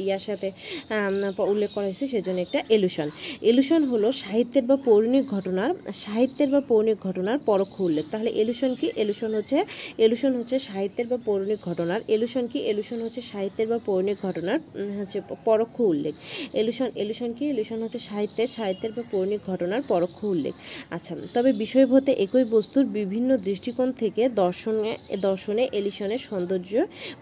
[0.07, 0.49] ইয়ার সাথে
[1.53, 3.09] উল্লেখ করা হয়েছে, সেজন্য একটা এলুশন।
[3.51, 5.71] এলুশন হলো সাহিত্যের বা পৌরাণিক ঘটনার,
[6.05, 8.87] সাহিত্যের বা পৌরাণিক ঘটনার পরোক্ষ উল্লেখ। তাহলে এলুশন কি?
[8.97, 9.59] এলুশন হচ্ছে
[9.99, 12.59] এলুশন হচ্ছে সাহিত্যের বা পৌরাণিক ঘটনার, এলুশন কি?
[12.73, 14.59] এলুশন হচ্ছে সাহিত্যের বা পৌরাণিক ঘটনার
[15.01, 16.15] হচ্ছে পরোক্ষ উল্লেখ।
[16.53, 17.45] এলুশন এলুশন কি?
[17.47, 20.55] এলুশন হচ্ছে সাহিত্যের সাহিত্যের বা পৌরাণিক ঘটনার পরোক্ষ উল্লেখ।
[20.91, 26.73] আচ্ছা তবে বিষয়ভূতে একই বস্তুর বিভিন্ন দৃষ্টিকোণ থেকে দর্শনে দর্শনে এলিশনের সৌন্দর্য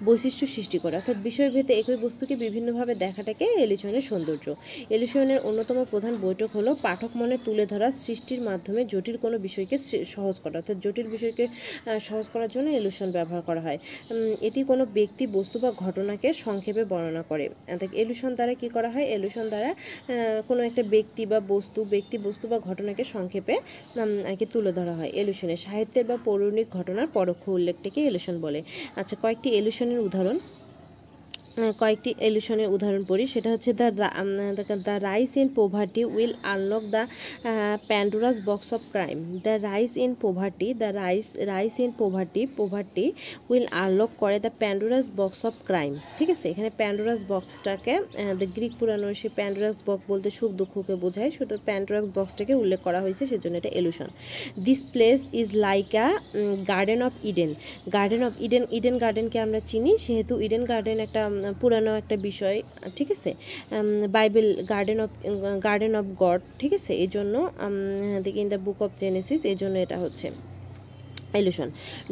[0.05, 4.47] বৈশিষ্ট্য সৃষ্টি করে। অর্থাৎ বিষয়ভেদে একই বস্তুকে বিভিন্নভাবে দেখাটাকে এলিশনের সৌন্দর্য।
[4.91, 10.05] এলিশনের অন্যতম প্রধান বৈঠক হলো পাঠক মনে তুলে ধরা সৃষ্টির মাধ্যমে জটিল কোনো বিষয় বিষয়কে
[10.15, 11.45] সহজ করা, অর্থাৎ জটিল বিষয়কে
[12.09, 13.79] সহজ করার জন্য এলুশন ব্যবহার করা হয়।
[14.49, 17.45] এটি কোনো ব্যক্তি, বস্তু বা ঘটনাকে সংক্ষেপে বর্ণনা করে।
[18.05, 19.07] এলুশন দ্বারা কি করা হয়?
[19.17, 19.71] এলুশন দ্বারা
[20.49, 23.55] কোনো একটা ব্যক্তি বা বস্তু, ব্যক্তি, বস্তু বা ঘটনাকে সংক্ষেপে
[24.39, 28.61] কি তুলে ধরা হয়। এলুশনে সাহিত্যের বা পৌরাণিক ঘটনার পরোক্ষ উল্লেখটিকে এলুশন বলে।
[29.01, 30.37] আচ্ছা কয়েকটি এলুশনের উদাহরণ।
[31.83, 33.89] কয়েকটি এলুশনের উদাহরণ পড়ি। সেটা হচ্ছে the
[34.89, 37.03] the rise in poverty will unlock the
[37.91, 39.19] Pandora's box of crime.
[39.47, 43.07] The rise in poverty, the rise rise in poverty poverty
[43.51, 45.93] will unlock করে the Pandora's box of crime.
[46.19, 46.47] ঠিক আছে?
[46.53, 47.95] এখানে প্যান্ডোরাস বক্সটাকে
[48.41, 53.01] দ্য গ্রিক পুরানো সেই Pandora's box বলতে সুখ দুঃখকে বোঝায়। শুধু প্যান্ডোরাস বক্সটাকে উল্লেখ করা
[53.05, 54.09] হয়েছে, সেজন্য এটা allusion.
[54.67, 56.07] This place is like a
[56.71, 57.51] garden of Eden
[57.95, 61.23] garden of Eden Eden গার্ডেনকে আমরা চিনি। সেহেতু ইডেন গার্ডেন একটা
[61.61, 62.57] পুরানো একটা বিষয়
[62.97, 63.31] ঠিক আছে?
[64.17, 65.11] Bible garden of
[65.67, 66.93] garden of God, ঠিক আছে?
[67.05, 67.35] এই জন্য
[68.43, 70.27] in the book of Genesis এই জন্য এটা হচ্ছে।
[71.41, 71.69] Allusion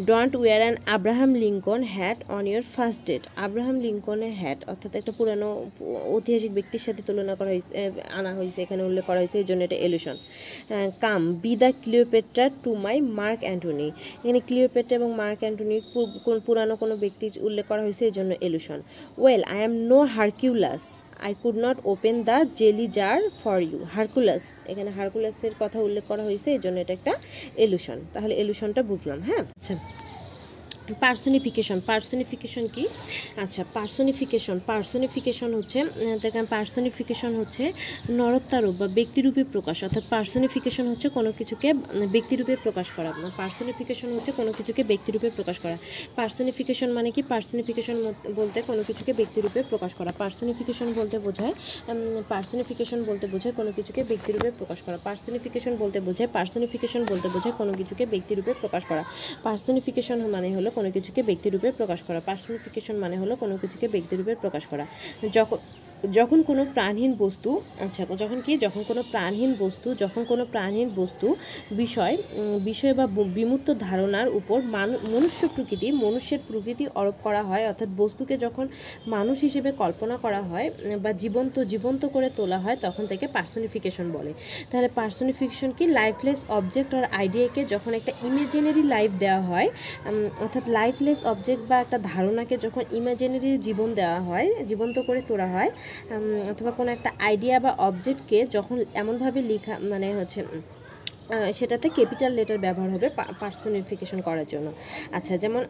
[0.09, 5.12] don't wear an Abraham Lincoln hat on your first date Abraham লিঙ্কনের hat অর্থাৎ একটা
[5.18, 5.49] পুরানো
[6.14, 7.70] ঐতিহাসিক ব্যক্তির সাথে তুলনা করা হয়েছে
[8.18, 10.16] আনা হয়েছে, এখানে উল্লেখ করা হয়েছে, এই জন্য এটা allusion.
[11.05, 13.89] Come be the Cleopatra to my Mark Antony
[14.23, 15.39] এখানে ক্লিওপেট্রা এবং মার্ক
[16.27, 18.79] কোন পুরানো কোনো ব্যক্তির উল্লেখ করা হয়েছে, এই জন্য allusion.
[19.23, 20.83] Well I am no Hercules
[21.23, 26.23] I could not open the jelly jar for you Hercules এখানে হারকুলাসের কথা উল্লেখ করা
[26.23, 27.12] হয়েছে এই জন্য এটা একটা
[27.57, 29.43] এলুশন তাহলে এলুশনটা বুঝলাম হ্যাঁ?
[29.51, 29.75] আচ্ছা।
[30.89, 32.85] পার্সনিফিকেশন পার্সনিফিকেশন কি?
[33.37, 35.78] আচ্ছা পার্সনিফিকেশন পার্সনিফিকেশন হচ্ছে
[36.22, 37.64] দেখেন, পার্সনিফিকেশন হচ্ছে
[38.11, 41.68] নরত্বারূপ বা ব্যক্তিরূপে প্রকাশ। অর্থাৎ পার্সনিফিকেশন হচ্ছে কোনো কিছুকে
[42.14, 43.11] ব্যক্তিরূপে প্রকাশ করা।
[43.41, 45.76] পার্সনিফিকেশন হচ্ছে কোনো কিছুকে ব্যক্তিরূপে প্রকাশ করা।
[46.16, 47.22] পার্সনিফিকেশন মানে কি?
[47.22, 47.97] পার্সনিফিকেশন
[48.39, 51.53] বলতে কোনো কিছুকে ব্যক্তিরূপে প্রকাশ করা। পার্সনিফিকেশন বলতে বোঝায়
[52.33, 57.72] পার্সনিফিকেশন বলতে বোঝায় কোনো কিছুকে ব্যক্তিরূপে প্রকাশ করা। পার্সনিফিকেশন বলতে বোঝায়, পার্সনিফিকেশন বলতে বোঝায় কোনো
[57.80, 59.03] কিছুকে ব্যক্তিরূপে প্রকাশ করা।
[59.47, 64.64] পার্সনিফিকেশন মানে হলো কোনো কিছুকে ব্যক্তিরূপে প্রকাশ করা। পার্সনিফিকেশন মানে হলো কোনো কিছুকে ব্যক্তিরূপে প্রকাশ
[64.66, 64.85] করা।
[65.31, 65.59] যখন
[66.03, 67.51] যখন কোনো প্রাণহীন বস্তু
[67.85, 68.53] আচ্ছা যখন কি?
[68.65, 71.27] যখন কোনো প্রাণহীন বস্তু, যখন কোনো প্রাণহীন বস্তু
[71.83, 72.15] বিষয়
[72.69, 73.05] বিষয় বা
[73.39, 78.67] বিমূর্ত ধারণার উপর মানু, মনুষ্য প্রকৃতি, মনুষ্যের প্রকৃতি আরোপ করা হয়, অর্থাৎ বস্তুকে যখন
[79.07, 80.69] মানুষ হিসেবে কল্পনা করা হয়
[81.05, 84.33] বা জীবন্ত জীবন্ত করে তোলা হয়, তখন থেকে পার্সনিফিকেশন বলে।
[84.71, 85.85] তাহলে পার্সনিফিকেশন কি?
[86.01, 89.69] লাইফলেস অবজেক্ট আর আইডিয়াকে যখন একটা ইমেজিনারি লাইফ দেওয়া হয়
[90.45, 95.71] অর্থাৎ লাইফলেস অবজেক্ট বা একটা ধারণাকে যখন ইমাজিনারি জীবন দেওয়া হয়, জীবন্ত করে তোলা হয়
[96.53, 100.40] অথবা কোনো একটা আইডিয়া বা অবজেক্টকে যখন এমনভাবে লেখা মানে হচ্ছে
[101.59, 103.09] সেটাতে ক্যাপিটাল লেটার ব্যবহার হবে
[103.43, 104.68] পার্সোনিফিকেশন করার জন্য।
[105.16, 105.62] আচ্ছা যেমন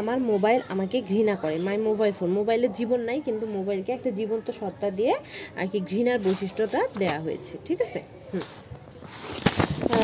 [0.00, 4.46] আমার মোবাইল আমাকে ঘৃণা করে মাই মোবাইল ফোন মোবাইলের জীবন নাই, কিন্তু মোবাইলকে একটা জীবন্ত
[4.60, 5.14] সত্তা দিয়ে
[5.60, 8.00] আর কি ঘৃণার বৈশিষ্ট্যটা দেওয়া হয়েছে, ঠিক আছে?
[8.32, 8.46] হুম।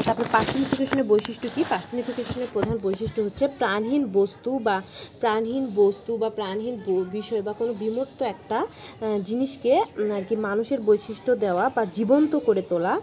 [0.06, 1.62] তারপর পার্সনিফিকেশনের বৈশিষ্ট্য কি?
[1.70, 4.76] পার্সনিফিকেশনের প্রধান বৈশিষ্ট্য হচ্ছে প্রাণহীন বস্তু বা
[5.20, 6.74] প্রাণহীন বস্তু বা প্রাণহীন
[7.10, 8.58] বিষয় বা কোনো বিমূর্ত একটা
[9.28, 9.72] জিনিসকে
[10.16, 12.94] আর কি মানুষের বৈশিষ্ট্য দেওয়া বা জীবন্ত করে তোলা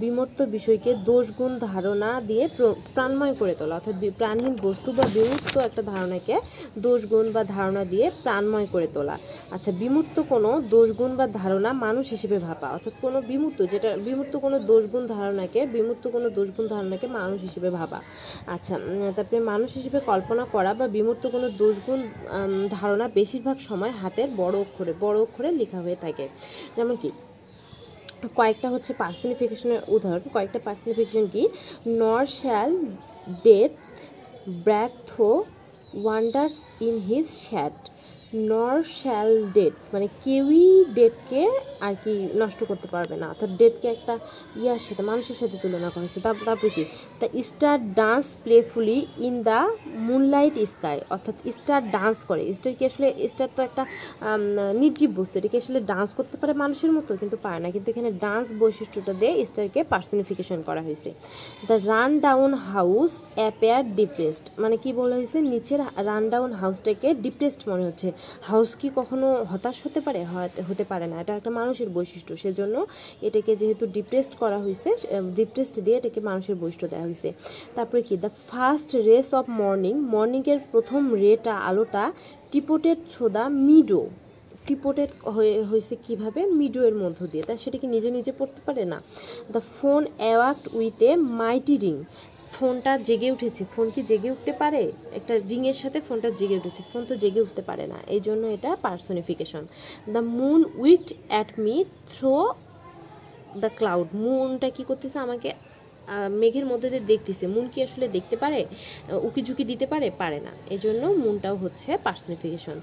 [0.00, 5.82] বিমূর্ত বিষয়কে দোষগুণ ধারণা দিয়ে প্র- প্রাণময় করে তোলা। অর্থাৎ প্রাণহীন বস্তু বা বিমূর্ত একটা
[5.92, 6.34] ধারণাকে
[6.78, 9.16] দোষগুণ বা ধারণা দিয়ে প্রাণময় করে তোলা।
[9.50, 14.56] আচ্ছা বিমূর্ত কোনো দোষগুণ বা ধারণা মানুষ হিসেবে ভাবা। অর্থাৎ কোনো বিমূর্ত যেটা বিমূর্ত কোনো
[14.70, 17.98] দোষগুণ ধারণাকে বিমূর্ত কোনো দোষগুণ ধারণাকে মানুষ হিসেবে ভাবা।
[18.54, 18.74] আচ্ছা
[19.16, 22.00] তারপরে মানুষ হিসেবে কল্পনা করা বা বিমূর্ত কোনো দোষগুণ
[22.76, 26.24] ধারণা বেশিরভাগ সময় হাতের বড় অক্ষরে বড় অক্ষরে লেখা হয়ে থাকে।
[26.76, 27.10] যেমন কি,
[28.38, 31.42] কয়েকটা হচ্ছে পার্সনিফিকেশনের উদাহরণ। কয়েকটা পার্সনিফিকেশন কি?
[32.00, 32.70] Nor shall
[33.46, 33.72] death
[34.66, 35.28] brag thou
[36.04, 36.54] wanders
[36.88, 37.78] in his shade
[38.34, 41.50] nor shall death মানে কেউই ডেটকে
[41.80, 44.18] আর কি নষ্ট করতে পারবে না। অর্থাৎ ডেটকে একটা
[44.56, 46.84] ইয়ার সাথে, মানুষের সাথে তুলনা করা হয়েছে। তার- তারপরে কি
[47.20, 53.28] the star dance playfully in the moonlight sky অর্থাৎ স্টার ডান্স করে। স্টার কি আসলে
[53.28, 53.86] স্টার তো একটা
[54.74, 58.48] নির্জীব বস্তু। এটাকে আসলে ডান্স করতে পারে মানুষের মতো, কিন্তু পারে না। কিন্তু এখানে ডান্স
[58.58, 61.12] বৈশিষ্ট্যটা দিয়ে স্টারকে পার্সনিফিকেশন করা হয়েছে।
[61.66, 65.40] The run down house appear depressed মানে কি বলা হয়েছে?
[65.40, 68.12] নিচের রান ডাউন হাউসটাকে ডিপ্রেসড মনে হচ্ছে।
[68.42, 70.24] হাউস কি কখনো হতাশ হতে পারে?
[70.24, 72.86] হতে- পারে না। এটা একটা মানুষের বৈশিষ্ট্য। সেজন্য
[73.22, 74.96] এটাকে যেহেতু ডিপ্রেসড করা হয়েছে
[75.34, 77.32] ডিপ্রেসড দিয়ে এটাকে মানুষের বৈশিষ্ট্য দেওয়া হয়েছে
[77.74, 78.16] তারপরে কি?
[78.16, 82.12] The first rays of morning মর্নিংয়ের প্রথম রেটা, আলোটা
[82.50, 84.08] টিপোটেড ছোদা মিডো।
[84.66, 86.46] টিপোটেড হয়ে হয়েছে কীভাবে?
[86.46, 89.02] মিডোয়ের মধ্য দিয়ে। তা সেটা কি নিজে নিজে পড়তে পারে না?
[89.52, 92.04] The phone awoke with a mighty ring
[92.54, 94.82] ফোনটা জেগে উঠেছে। ফোন কি জেগে উঠতে পারে?
[95.18, 98.70] একটা রিংয়ের সাথে ফোনটা জেগে উঠেছে। ফোন তো জেগে উঠতে পারে না। এই জন্য এটা
[98.86, 99.62] personification
[100.14, 101.76] the moon wheat at me
[102.12, 102.34] through
[103.62, 105.50] the cloud মুনটা কি করতেছে আমাকে
[106.40, 108.60] মেঘের মধ্যে দিয়ে দেখতেছে। মুন কি আসলে দেখতে পারে?
[109.26, 110.08] উকি ঝুঁকি দিতে পারে?
[110.20, 112.76] পারে না। এজন্য মুনটাও হচ্ছে personification.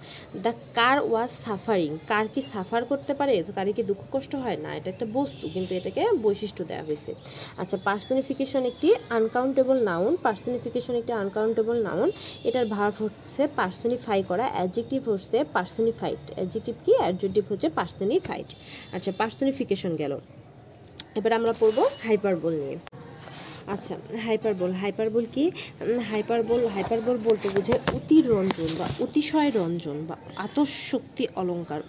[0.45, 1.91] The car was suffering.
[2.11, 3.33] Car কি সাফার করতে পারে?
[3.57, 4.57] কারে কি দুঃখ কষ্ট হয়?
[4.63, 7.11] না, এটা একটা বস্তু, কিন্তু এটাকে বৈশিষ্ট্য দেওয়া হয়েছে।
[7.61, 12.09] আচ্ছা পার্সনিফিকেশন একটি আনকাউন্টেবল নাউন পার্সনিফিকেশন একটি আনকাউন্টেবল নাউন
[12.47, 16.93] এটার ভার্ব হচ্ছে পার্সনিফাই করা। অ্যাডজেক্টিভ হচ্ছে পার্সনিফাইড অ্যাডজেক্টিভ কি?
[17.01, 18.49] অ্যাডজেক্টিভ হচ্ছে পার্সনিফাইড
[18.95, 20.13] আচ্ছা পার্সনিফিকেশন গেল।
[21.19, 22.77] এবার আমরা পড়ব হাইপারবোল নিয়ে।
[23.67, 23.93] আচ্ছা
[24.25, 25.43] হাইপারবোল হাইপারবোল কি?
[26.09, 30.15] হাইপারবোল হাইপারবোল বলতে বোঝায় অতিরঞ্জন বা অতিশয় রঞ্জন বা
[30.45, 31.81] আতশক্তি অলঙ্কার।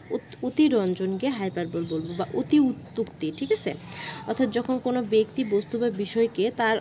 [0.48, 3.70] অতিরঞ্জনকে হাইপারবোল বলব বা অতি উত্তুক্তি ঠিক আছে?
[4.28, 6.76] অর্থাৎ যখন কোনো ব্যক্তি বস্তু বা বিষয়কে তার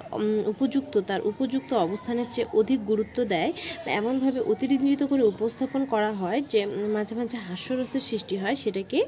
[0.53, 3.49] উপযুক্ত তার উপযুক্ত অবস্থানের চেয়ে অধিক গুরুত্ব দেয়,
[3.99, 6.59] এমনভাবে অতিরঞ্জিত করে উপস্থাপন করা হয় যে
[6.95, 8.99] মাঝে মাঝে হাস্যরসের সৃষ্টি হয়, সেটাকে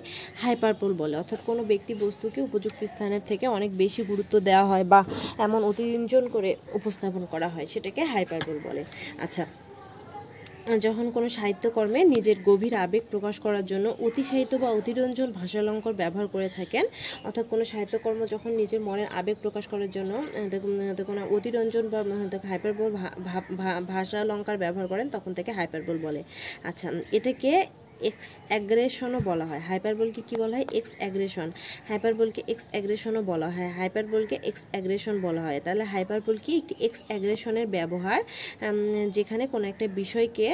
[0.43, 4.99] হাইপারবোল বলে। অর্থাৎ কোনো ব্যক্তি বস্তুকে উপযুক্ত স্থানের থেকে অনেক বেশি গুরুত্ব দেওয়া হয় বা
[5.45, 8.82] এমন অতিরঞ্জন করে উপস্থাপন করা হয়, সেটাকে হাইপারবোল বলে।
[9.25, 9.43] আচ্ছা
[10.86, 16.47] যখন কোনো সাহিত্যকর্মে নিজের গভীর আবেগ প্রকাশ করার জন্য অতিসাহিত্য বা অতিরঞ্জন ভাষালঙ্কর ব্যবহার করে
[16.57, 16.86] থাকেন,
[17.27, 20.11] অর্থাৎ কোনো সাহিত্যকর্ম যখন নিজের মনের আবেগ প্রকাশ করার জন্য
[21.09, 21.99] কোনো অতিরঞ্জন বা
[22.51, 22.91] হাইপারবোল
[23.93, 26.21] ভাষালঙ্কার ব্যবহার করেন, তখন তাকে হাইপারবোল বলে।
[26.69, 27.51] আচ্ছা এটাকে
[28.09, 30.67] এক্স অ্যাগ্রেশনও বলা হয়। হাইপারবোলকে কী বলা হয়?
[30.79, 31.47] এক্স অ্যাগ্রেশন
[31.89, 36.99] হাইপারবোলকে এক্স অ্যাগ্রেশনও বলা হয়। হাইপারবোলকে এক্স অ্যাগ্রেশন বলা হয়। তাহলে হাইপারবোল কি একটি এক্স
[37.09, 38.19] অ্যাগ্রেশনের ব্যবহার
[39.17, 40.47] যেখানে কোনো একটা বিষয়কে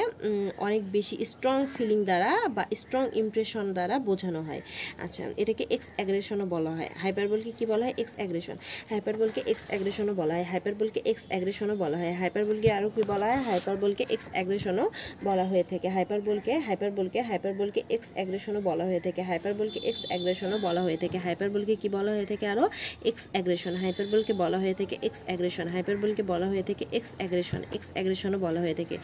[0.66, 4.60] অনেক বেশি স্ট্রং ফিলিং দ্বারা বা স্ট্রং ইমপ্রেশন দ্বারা বোঝানো হয়।
[5.04, 7.94] আচ্ছা এটাকে এক্স অ্যাগ্রেশনও বলা হয়। হাইপারবোলকে কী বলা হয়?
[8.02, 8.56] এক্স অ্যাগ্রেশন
[8.90, 13.40] হাইপারবোলকে এক্স অ্যাগ্রেশনও বলা হয়। হাইপারবোলকে এক্স অ্যাগ্রেশনও বলা হয়। হাইপারবোলকে আরও কী বলা হয়?
[13.48, 14.86] হাইপারবোলকে এক্স অ্যাগ্রেশনও
[15.28, 20.80] বলা হয়ে থাকে। হাইপারবোলকে হাইপারবোলকে হাইপারবোলকে এক্স অ্যাগ্রেশনও বলা হয়ে থাকে। হাইপারবোলকে এক্স অ্যাগ্রেশনও বলা
[20.86, 22.64] হয়ে থাকে। হাইপারবোলকে কি বলা হয়ে থাকে আরও
[23.10, 27.88] এক্স অ্যাগ্রেশন। হাইপারবোলকে বলা হয়ে থাকে এক্স অ্যাগ্রেশন। হাইপারবোলকে বলা হয়ে থাকে এক্স অ্যাগ্রেশন। এক্স
[27.94, 28.96] অ্যাগ্রেশনও বলা হয়ে থাকে।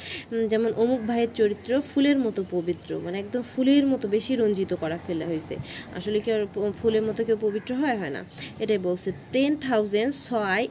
[0.52, 5.24] যেমন অমুক ভাইয়ের চরিত্র ফুলের মতো পবিত্র মানে একদম ফুলের মতো বেশি রঞ্জিত করা ফেলা
[5.30, 5.54] হয়েছে।
[5.98, 6.42] আসলে কি আর
[6.80, 7.96] ফুলের মতো কেউ পবিত্র হয়?
[8.00, 8.20] হয় না।
[8.62, 10.26] এটাই বলছে ten thousand saw
[10.56, 10.62] I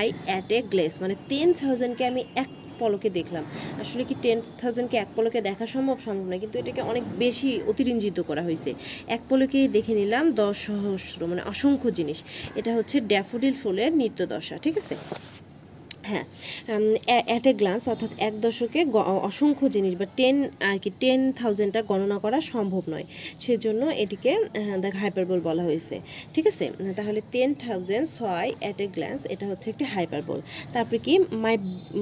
[0.00, 3.44] I at a glance মানে টেন থাউজেন্ডকে আমি এক পলকে দেখলাম।
[3.78, 5.98] আসলে কি টেন থাউজেন্ডকে এক পলকে দেখা সম্ভব?
[6.06, 8.70] সম্ভব না কিন্তু এটাকে অনেক বেশি অতিরঞ্জিত করা হয়েছে।
[9.06, 12.18] এক পলকেই দেখে নিলাম দশ সহস্র মানে অসংখ্য জিনিস।
[12.54, 14.94] এটা হচ্ছে ড্যাফোডিল ফুলের নিত্য দশা ঠিক আছে?
[16.08, 16.24] হ্যাঁ
[17.28, 18.80] অ্যাট এ গ্লান্স অর্থাৎ এক দশকে
[19.28, 20.36] অসংখ্য জিনিস বা টেন
[20.68, 23.06] আর কি টেন থাউজেন্ডটা গণনা করা সম্ভব নয়।
[23.44, 24.32] সেজন্য এটিকে
[24.84, 25.96] দেখ হাইপারবোল বলা হয়েছে।
[26.34, 26.64] ঠিক আছে?
[26.98, 30.38] তাহলে ten thousand saw at a glance এটা হচ্ছে একটি হাইপারবোল
[30.74, 31.14] তারপরে কি?
[31.44, 31.54] My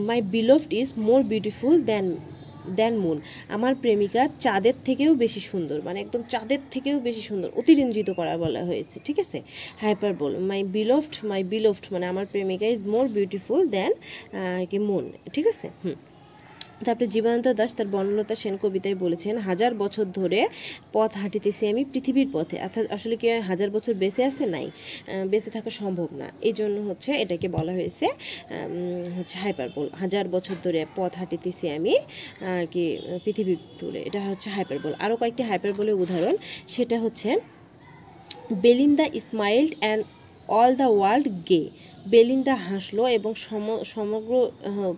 [0.08, 2.06] my beloved is more beautiful than
[2.78, 3.18] then moon.
[3.56, 8.62] আমার প্রেমিকা চাঁদের থেকেও বেশি সুন্দর মানে একদম চাঁদের থেকেও বেশি সুন্দর, অতিরঞ্জিত করা বলা
[8.68, 9.38] হয়েছে, ঠিক আছে?
[9.82, 13.92] হাইপার বল মাই বিলভড মাই বিলোভড মানে আমার প্রেমিকা is more beautiful then
[14.70, 15.04] Ki Moon,
[15.34, 15.68] ঠিক আছে?
[15.84, 15.96] হুম।
[16.84, 20.40] তারপরে জীবনানন্দ দাস তার বনলতা সেন কবিতায় বলেছেন, হাজার বছর ধরে
[20.92, 24.46] পথ হাঁটিতেছি আমি পৃথিবীর পথে। অর্থাৎ আসলে কি হাজার বছর বেঁচে আছে?
[24.46, 24.70] নাই।
[25.30, 28.06] বেঁচে থাকা সম্ভব না। এই জন্য হচ্ছে এটাকে বলা হয়েছে
[29.16, 31.94] হচ্ছে হাইপার হাইপারবোল। হাজার বছর ধরে পথ হাঁটিতেছি আমি,
[32.40, 36.36] আর কি, পৃথিবীর তুলে এটা হচ্ছে হাইপার হাইপারবোল। আরও কয়েকটি হাইপার হাইপারবোলের উদাহরণ।
[36.68, 37.36] সেটা হচ্ছে,
[38.64, 40.04] Belinda smiled and
[40.48, 41.62] all the world gay.
[42.12, 43.32] Belinda হাসলো এবং
[43.94, 44.32] সমগ্র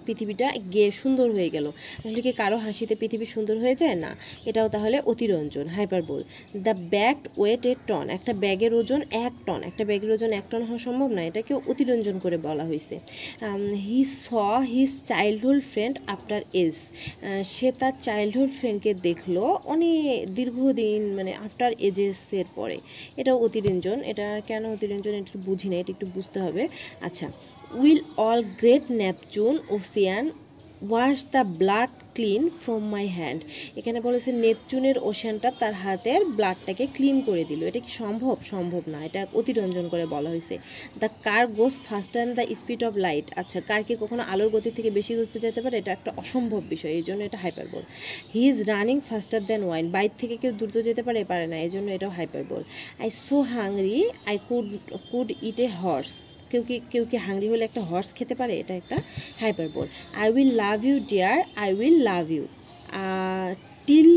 [0.06, 1.66] পৃথিবীটা গিয়ে সুন্দর হয়ে গেল।
[2.04, 3.96] আসলে কি কারও হাসিতে পৃথিবী সুন্দর হয়ে যায়?
[4.04, 4.10] না।
[4.48, 6.22] এটাও তাহলে অতিরঞ্জন hyper hyperbole.
[6.66, 10.62] The bag weight a ton, একটা ব্যাগের ওজন এক টন। একটা ব্যাগের ওজন এক টন
[10.68, 12.94] হওয়া সম্ভব না, এটাকে অতিরঞ্জন করে বলা হয়েছে।
[13.86, 14.28] He saw,
[14.72, 16.74] his childhood friend after age.
[17.52, 19.36] সে তার চাইল্ডহুড ফ্রেন্ডকে দেখল
[19.74, 22.76] অনেক দীর্ঘদিন মানে আফটার এজেসের পরে।
[23.20, 25.12] এটাও অতিরঞ্জন, এটা কেন অতিরঞ্জন?
[25.20, 26.62] এটা বুঝি না, এটা একটু বুঝতে হবে।
[27.06, 27.26] আচ্ছা
[27.80, 30.24] will all great Neptune ocean
[30.90, 33.40] wash the blood clean from my hand
[33.78, 38.36] এখানে বলেছে নেপচুনের ওশানটা তার হাতের ব্লাডটাকে ক্লিন করে দিল। এটা কি সম্ভব?
[38.52, 40.54] সম্ভব না। এটা অতিরঞ্জন করে বলা হয়েছে।
[41.00, 45.12] The car goes faster the speed of light আচ্ছা কারকে কখনো আলোর গতি থেকে বেশি
[45.18, 45.76] ঘুরতে যেতে পারে?
[45.78, 47.82] এটা একটা অসম্ভব বিষয়। এই জন্য এটা hyperbole
[48.34, 51.70] he is running faster than wind বাইর থেকে কেউ দ্রুত যেতে পারে পারে না। এই
[51.74, 52.62] জন্য এটাও hyperbole
[53.02, 53.98] I so hungry
[54.30, 54.66] I could
[55.10, 56.10] could eat a horse
[56.50, 58.54] কেউ কি কেউ কি হাংরি হলে একটা হর্স খেতে পারে?
[58.62, 58.96] এটা একটা
[59.42, 59.86] hyper hyperbole
[60.20, 62.44] I will love you dear I will love you
[63.88, 64.10] till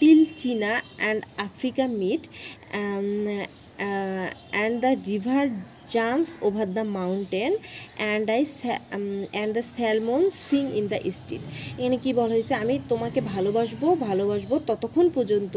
[0.00, 2.22] till China and Africa meet
[4.54, 5.44] and the river
[5.94, 7.52] jumps over the mountain
[8.00, 8.42] and I
[9.34, 11.42] and the salmon sing in the street
[11.78, 12.54] এখানে কী বলা হয়েছে?
[12.62, 15.54] আমি তোমাকে ভালোবাসবো ভালোবাসবো ততক্ষণ পর্যন্ত,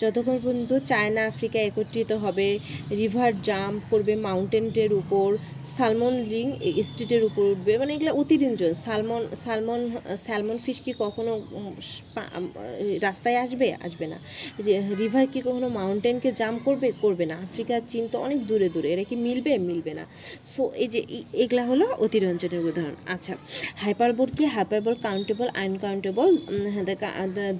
[0.00, 2.48] যতক্ষণ পর্যন্ত চায়না, আফ্রিকা একত্রিত হবে
[3.00, 5.28] রিভার জাম্প করবে মাউন্টেনের উপর
[5.76, 6.46] সালমন রিং
[6.88, 9.80] স্ট্রিটের উপর উঠবে মানে এগুলো অতিরঞ্জন। সালমন সালমন
[10.26, 11.32] স্যালমন ফিশ কি কখনো
[13.06, 13.68] রাস্তায় আসবে?
[13.86, 14.18] আসবে না।
[15.00, 16.88] রিভার কি কখনো মাউন্টেনকে জাম্প করবে?
[17.04, 19.52] করবে না। আফ্রিকা, চীন তো অনেক দূরে দূরে। এরা কি মিলবে?
[19.68, 20.04] মিলবে না।
[20.52, 21.00] সো এই যে
[21.42, 23.34] এগুলা হলো অতিরঞ্জনের উদাহরণ। আচ্ছা
[23.84, 24.44] হাইপারবোল কি?
[24.56, 26.28] হাইপারবোল কাউন্টেবল আনকাউন্টেবল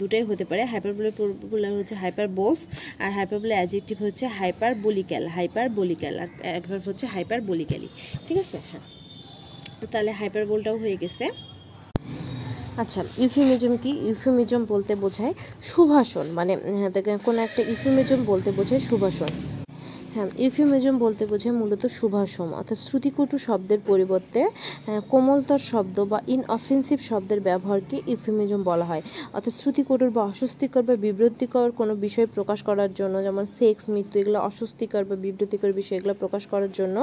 [0.01, 2.61] দুটাই হতে পারে। হাইপারবোলের পপুলার হচ্ছে হাইপারবোলস
[3.05, 7.89] আর হাইপারবোলের অ্যাডজেক্টিভ হচ্ছে হাইপার বলিক্যাল হাইপার বলিক্যাল আর অ্যাডভার্ব হচ্ছে হাইপার বলিক্যালি
[8.27, 8.59] ঠিক আছে?
[8.71, 8.85] হ্যাঁ।
[9.93, 11.25] তাহলে হাইপারবোলটাও হয়ে গেছে।
[12.83, 13.91] আচ্ছা ইউফিমিজম কি?
[14.09, 15.33] ইউফিমিজম বলতে বোঝায়
[15.71, 16.91] সুভাষণ মানে হ্যাঁ,
[17.27, 19.31] কোনো একটা ইউফিমিজম বলতে বোঝায় সুভাষণ
[20.15, 24.41] হ্যাঁ ইউফিমিজম বলতে বোঝায় মূলত সুভাষম অর্থাৎ শ্রুতিকটু শব্দের পরিবর্তে
[25.13, 29.03] কোমলতর শব্দ বা ইনঅফেন্সিভ শব্দের ব্যবহারকে ইউফিমিজম বলা হয়।
[29.37, 34.39] অর্থাৎ শ্রুতিকটুর বা অস্বস্তিকর বা বিব্রতিকর কোনো বিষয় প্রকাশ করার জন্য, যেমন সেক্স মৃত্যু, এগুলো
[34.49, 36.97] অস্বস্তিকর বা বিব্রতিকর বিষয় এগুলো প্রকাশ করার জন্য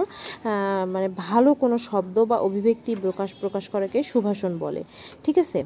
[0.93, 4.81] মানে ভালো কোনো শব্দ বা অভিব্যক্তি প্রকাশ প্রকাশ করাকে সুভাষণ বলে।
[5.25, 5.59] ঠিক আছে?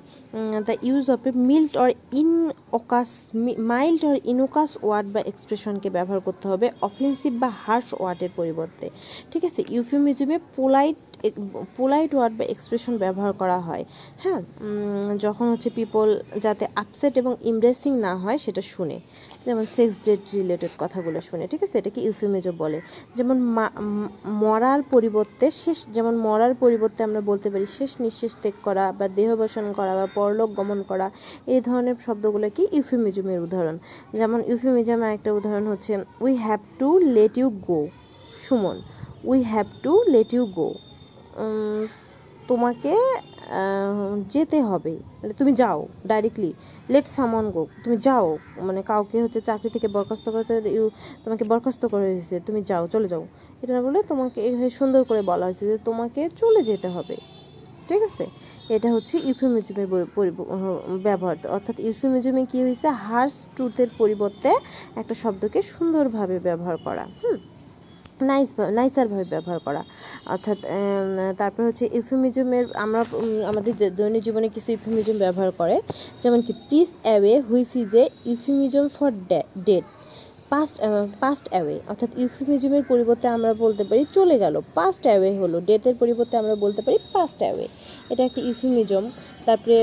[0.67, 1.89] The use of a mild or
[2.79, 3.09] innocuous
[3.71, 8.89] mild or innocuous word বা এক্সপ্রেশনকে ব্যবহার করতে হবে। অফেন্সিভ বা হার্শ ওয়ার্ডের পরিবর্তে।
[9.31, 9.61] ঠিক আছে?
[9.69, 10.95] ইউফিমিজমে পোলাইট
[11.77, 13.83] পোলাইট ওয়ার্ড বা এক্সপ্রেশন ব্যবহার করা হয়।
[14.23, 14.41] হ্যাঁ?
[15.25, 16.07] যখন হচ্ছে পিপল
[16.45, 18.97] যাতে আপসেট এবং ইমব্রেসিং না হয়, সেটা শুনে।
[19.45, 21.75] যেমন সেক্স ডেট রিলেটেড কথাগুলো শুনে, ঠিক আছে?
[21.81, 22.79] এটাকে ইউফিমিজম বলে।
[23.17, 23.37] যেমন
[24.43, 29.65] মরার পরিবর্তে শেষ, যেমন মরার পরিবর্তে আমরা বলতে পারি শেষ নিঃশ্বাস ত্যাগ করা বা দেহবসন
[29.77, 31.07] করা বা পরলোক গমন করা,
[31.53, 32.63] এই ধরনের শব্দগুলো কি?
[32.77, 33.75] ইউফিমিজমের উদাহরণ।
[34.19, 35.93] যেমন ইউফিমিজমের একটা উদাহরণ হচ্ছে
[36.25, 37.81] we have to let you go
[38.45, 38.77] Suman.
[39.31, 40.69] We have to let you go
[42.49, 42.93] তোমাকে
[44.33, 45.79] যেতে হবে। মানে তুমি যাও
[46.11, 46.51] ডাইরেক্টলি
[46.93, 48.27] লেট সামন গো তুমি যাও।
[48.67, 50.85] মানে কাউকে হচ্ছে চাকরি থেকে বরখাস্ত করতে ইউ,
[51.23, 53.23] তোমাকে বরখাস্ত করে হয়েছে তুমি যাও, চলে যাও।
[53.61, 57.15] এটা না বলে তোমাকে এইভাবে সুন্দর করে বলা হয়েছে যে তোমাকে চলে যেতে হবে।
[57.87, 58.25] ঠিক আছে?
[58.75, 59.87] এটা হচ্ছে ইউফিমিজমের
[61.07, 62.87] ব্যবহার। অর্থাৎ ইউফিমিজমে কী হয়েছে?
[63.05, 64.51] হার্স ট্রুথের পরিবর্তে
[65.01, 67.37] একটা শব্দকে সুন্দরভাবে ব্যবহার করা। হুম?
[68.29, 69.81] নাইস নাইসারভাবে ব্যবহার করা।
[70.33, 70.57] অর্থাৎ
[71.39, 73.01] তারপর হচ্ছে ইউফিমিজমের আমরা
[73.51, 75.75] আমাদের দৈনিক জীবনে কিছু ইউফিমিজম ব্যবহার করে।
[76.23, 79.09] যেমন কি please away which is a euphemism for
[79.67, 79.85] died
[80.51, 80.75] passed
[81.23, 86.35] passed away অর্থাৎ ইউফিমিজমের পরিবর্তে আমরা বলতে পারি চলে গেল। পাস্ট অ্যাওয়ে হলো ডেটের পরিবর্তে
[86.41, 87.65] আমরা বলতে পারি পাস্ট অ্যাওয়ে
[88.11, 89.03] এটা একটা ইউফিমিজম
[89.47, 89.77] তারপরে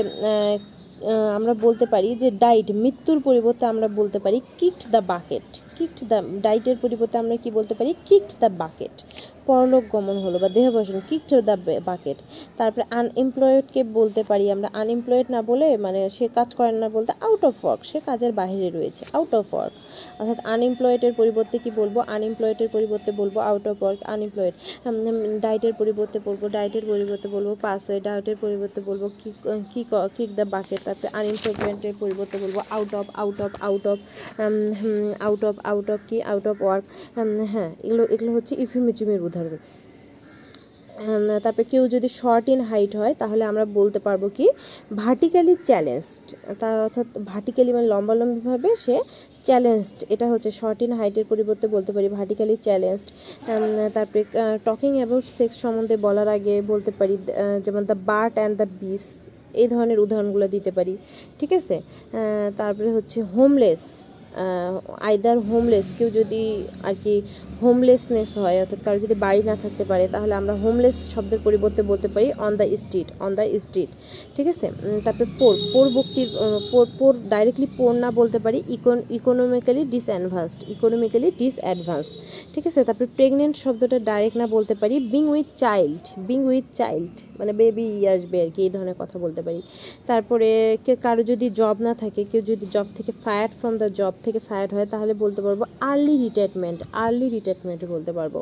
[1.37, 5.45] আমরা বলতে পারি যে ডাইট মৃত্যুর পরিবর্তে আমরা বলতে পারি kicked the bucket
[5.77, 7.91] kicked the ডাইটের পরিবর্তে আমরা কি বলতে পারি?
[8.07, 8.95] কিকড দ্য বাকেট
[9.47, 11.55] পরলোক গমন হলো বা দেহবসন কিকড দ্য
[11.89, 12.17] বাকেট
[12.59, 14.67] তারপরে আনএমপ্লয়েডকে বলতে পারি আমরা?
[14.81, 18.67] আনএমপ্লয়েড না বলে মানে সে কাজ করে না বলতে আউট অফ ওয়ার্ক সে কাজের বাইরে
[18.69, 19.73] রয়েছে আউট অফ ওয়ার্ক
[20.19, 21.95] অর্থাৎ আনএমপ্লয়েডের পরিবর্তে কি বলব?
[22.15, 24.53] আনএমপ্লয়েডের পরিবর্তে বলব আউট অফ ওয়ার্ক আনএমপ্লয়েড
[25.45, 29.03] ডাইটের পরিবর্তে বলব ডাইটের পরিবর্তে বলব পাস হয়ে ডাইটের পরিবর্তে বলব
[29.73, 33.97] কিক কিক দ্য বাকেট তারপরে আনএমপ্লয়মেন্টের পরিবর্তে বলব out of out of out of
[35.25, 36.83] out of out of কি আউট অফ ওয়ার্ক
[37.53, 39.61] হ্যাঁ এগুলো এগুলো হচ্ছে ইফিমিজমের উদাহরণ।
[41.43, 44.45] তারপরে কেউ যদি শর্ট ইন হাইট হয়, তাহলে আমরা বলতে পারব কি
[45.01, 46.25] ভার্টিক্যালি চ্যালেঞ্জড
[46.61, 48.95] তার অর্থাৎ ভার্টিক্যালি মানে লম্বালম্বিভাবে সে
[49.47, 53.07] চ্যালেঞ্জড এটা হচ্ছে শর্ট ইন হাইটের পরিবর্তে বলতে পারি ভার্টিক্যালি চ্যালেঞ্জড
[53.95, 54.21] তারপরে
[54.67, 57.15] টকিং অ্যাবাউট সেক্স সম্বন্ধে বলার আগে বলতে পারি
[57.65, 59.03] যেমন the birds and the bees
[59.61, 60.93] এই ধরনের উদাহরণগুলো দিতে পারি,
[61.39, 61.75] ঠিক আছে?
[62.59, 63.81] তারপরে হচ্ছে হোমলেস
[65.09, 66.41] আইদার হোমলেস কেউ যদি
[66.87, 67.13] আর কি
[67.61, 72.07] হোমলেসনেস হয়, অর্থাৎ কারও যদি বাড়ি না থাকতে পারে, তাহলে আমরা হোমলেস শব্দের পরিবর্তে বলতে
[72.13, 73.89] পারি on the street on the street
[74.35, 74.67] ঠিক আছে?
[75.05, 76.29] তারপরে পোর পোর ভক্তির
[76.71, 82.07] পোর পোর ডাইরেক্টলি পোর না বলতে পারি ইকোন ইকোনমিক্যালি ডিসঅ্যাডভান্সড ইকোনমিক্যালি ডিসঅ্যাডভান্স
[82.53, 82.79] ঠিক আছে?
[82.87, 87.87] তারপরে প্রেগনেন্ট শব্দটা ডাইরেক্ট না বলতে পারি being with child being with child মানে বেবি
[88.13, 89.61] আসবে আর কি, এই ধরনের কথা বলতে পারি।
[90.09, 90.49] তারপরে
[91.05, 94.69] কারও যদি জব না থাকে, কেউ যদি জব থেকে ফায়ার ফ্রম দ্য জব থেকে ফায়ার
[94.75, 95.61] হয় তাহলে বলতে পারব
[95.91, 98.35] আর্লি রিটায়ারমেন্ট আর্লি রিটায়ারমেন্ট বলতে পারব।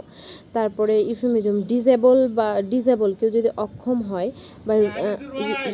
[0.55, 4.29] তারপরে ইফেমিজম ডিজেবল বা ডিজেবল কেউ যদি অক্ষম হয়
[4.67, 4.73] বা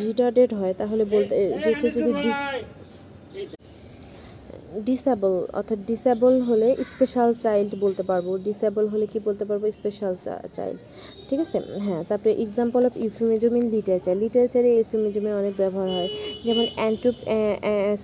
[0.06, 1.34] রিটার্ডেড হয় তাহলে বলতে,
[1.64, 2.30] যে কেউ যদি
[4.88, 9.62] ডিসেবল অর্থাৎ ডিসেবল হলে স্পেশাল চাইল্ড বলতে পারব। ডিসেবল হলে কি বলতে পারব?
[9.78, 10.14] স্পেশাল
[10.56, 10.78] চাইল্ড
[11.28, 11.58] ঠিক আছে?
[11.86, 16.10] হ্যাঁ তারপরে example of euphemism in literature লিটারেচারে ইউফিমিজমের অনেক ব্যবহার হয়।
[16.46, 17.10] যেমন অ্যান্টো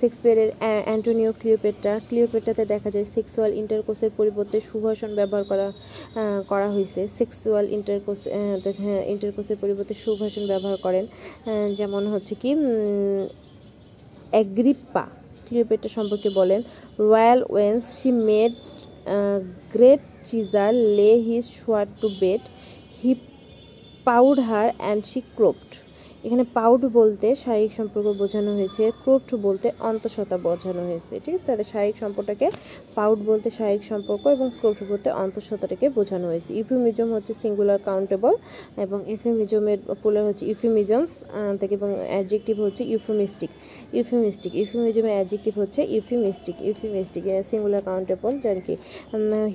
[0.00, 0.50] শেক্সপিয়ারের
[0.86, 5.66] অ্যান্টোনিও ক্লিওপেট্রা। ক্লিওপেট্রাতে দেখা যায় সেক্সুয়াল ইন্টারকোর্সের পরিবর্তে সুভাষণ ব্যবহার করা
[6.50, 8.20] করা হয়েছে সেক্সুয়াল ইন্টারকোর্স
[9.12, 11.04] ইন্টারকোর্সের পরিবর্তে সুভাষণ ব্যবহার করেন।
[11.78, 12.50] যেমন হচ্ছে কি
[14.34, 15.04] অ্যাগ্রিপ্পা।
[15.46, 16.60] ক্লিওপেট্রা সম্পর্কে বলেন,
[17.10, 18.52] royal Weil's she made
[19.74, 22.42] great চিজার, লে হিজ শোয়ার to bed,
[22.98, 23.10] he
[24.06, 25.70] পাউড her and she ক্রোপড।
[26.26, 31.46] এখানে পাউড বলতে শারীরিক সম্পর্ক বোঝানো হয়েছে ক্রোপ্ট বলতে অন্তঃসত্ত্বা বোঝানো হয়েছে, ঠিক আছে?
[31.50, 32.46] তাদের শারীরিক সম্পর্কটাকে
[32.96, 38.34] পাউড বলতে শারীরিক সম্পর্ক এবং ক্রোপ্ট বলতে অন্তঃসত্ত্বাটাকে বোঝানো হয়েছে। ইউফিমিজম হচ্ছে সিঙ্গুলার কাউন্টেবল
[38.84, 41.12] এবং ইউফিমিজমের পুলার হচ্ছে ইউফিমিজমস
[41.60, 43.50] থেকে এবং অ্যাডজেক্টিভ হচ্ছে ইউফিমিস্টিক।
[43.96, 48.74] ইউফিমিস্টিক, ইউফিমিজমের অ্যাডজেক্টিভ হচ্ছে ইউফিমিস্টিক। ইউফিমিস্টিক সিঙ্গুলার কাউন্টেবল যার কি?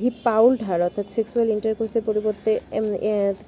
[0.01, 2.51] হি পাউল্ড হার অর্থাৎ সেক্সুয়াল ইন্টারকোর্সের পরিবর্তে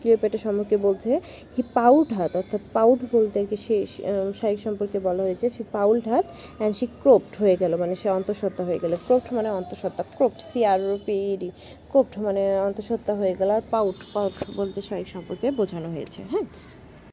[0.02, 1.12] ক্লিওপেটা সম্পর্কে বলছে
[1.56, 3.76] হি পাউড হাত অর্থাৎ পাউড বলতে আর কি সে
[4.40, 6.26] শাহিক সম্পর্কে বলা হয়েছে, সে পাউল্ড হাত
[6.60, 10.60] অ্যান্ড সে ক্রোপ্ট হয়ে গেল মানে সে অন্তঃসত্ত্বা হয়ে গেল। ক্রোপ্ট মানে অন্তঃসত্ত্বা ক্রোপ্ট সি
[10.72, 11.50] আর পেডি
[11.92, 16.46] ক্রোপ্ট মানে অন্তঃসত্ত্বা হয়ে গেল আর পাউট পাউট বলতে শারীরিক সম্পর্কে বোঝানো হয়েছে হ্যাঁ?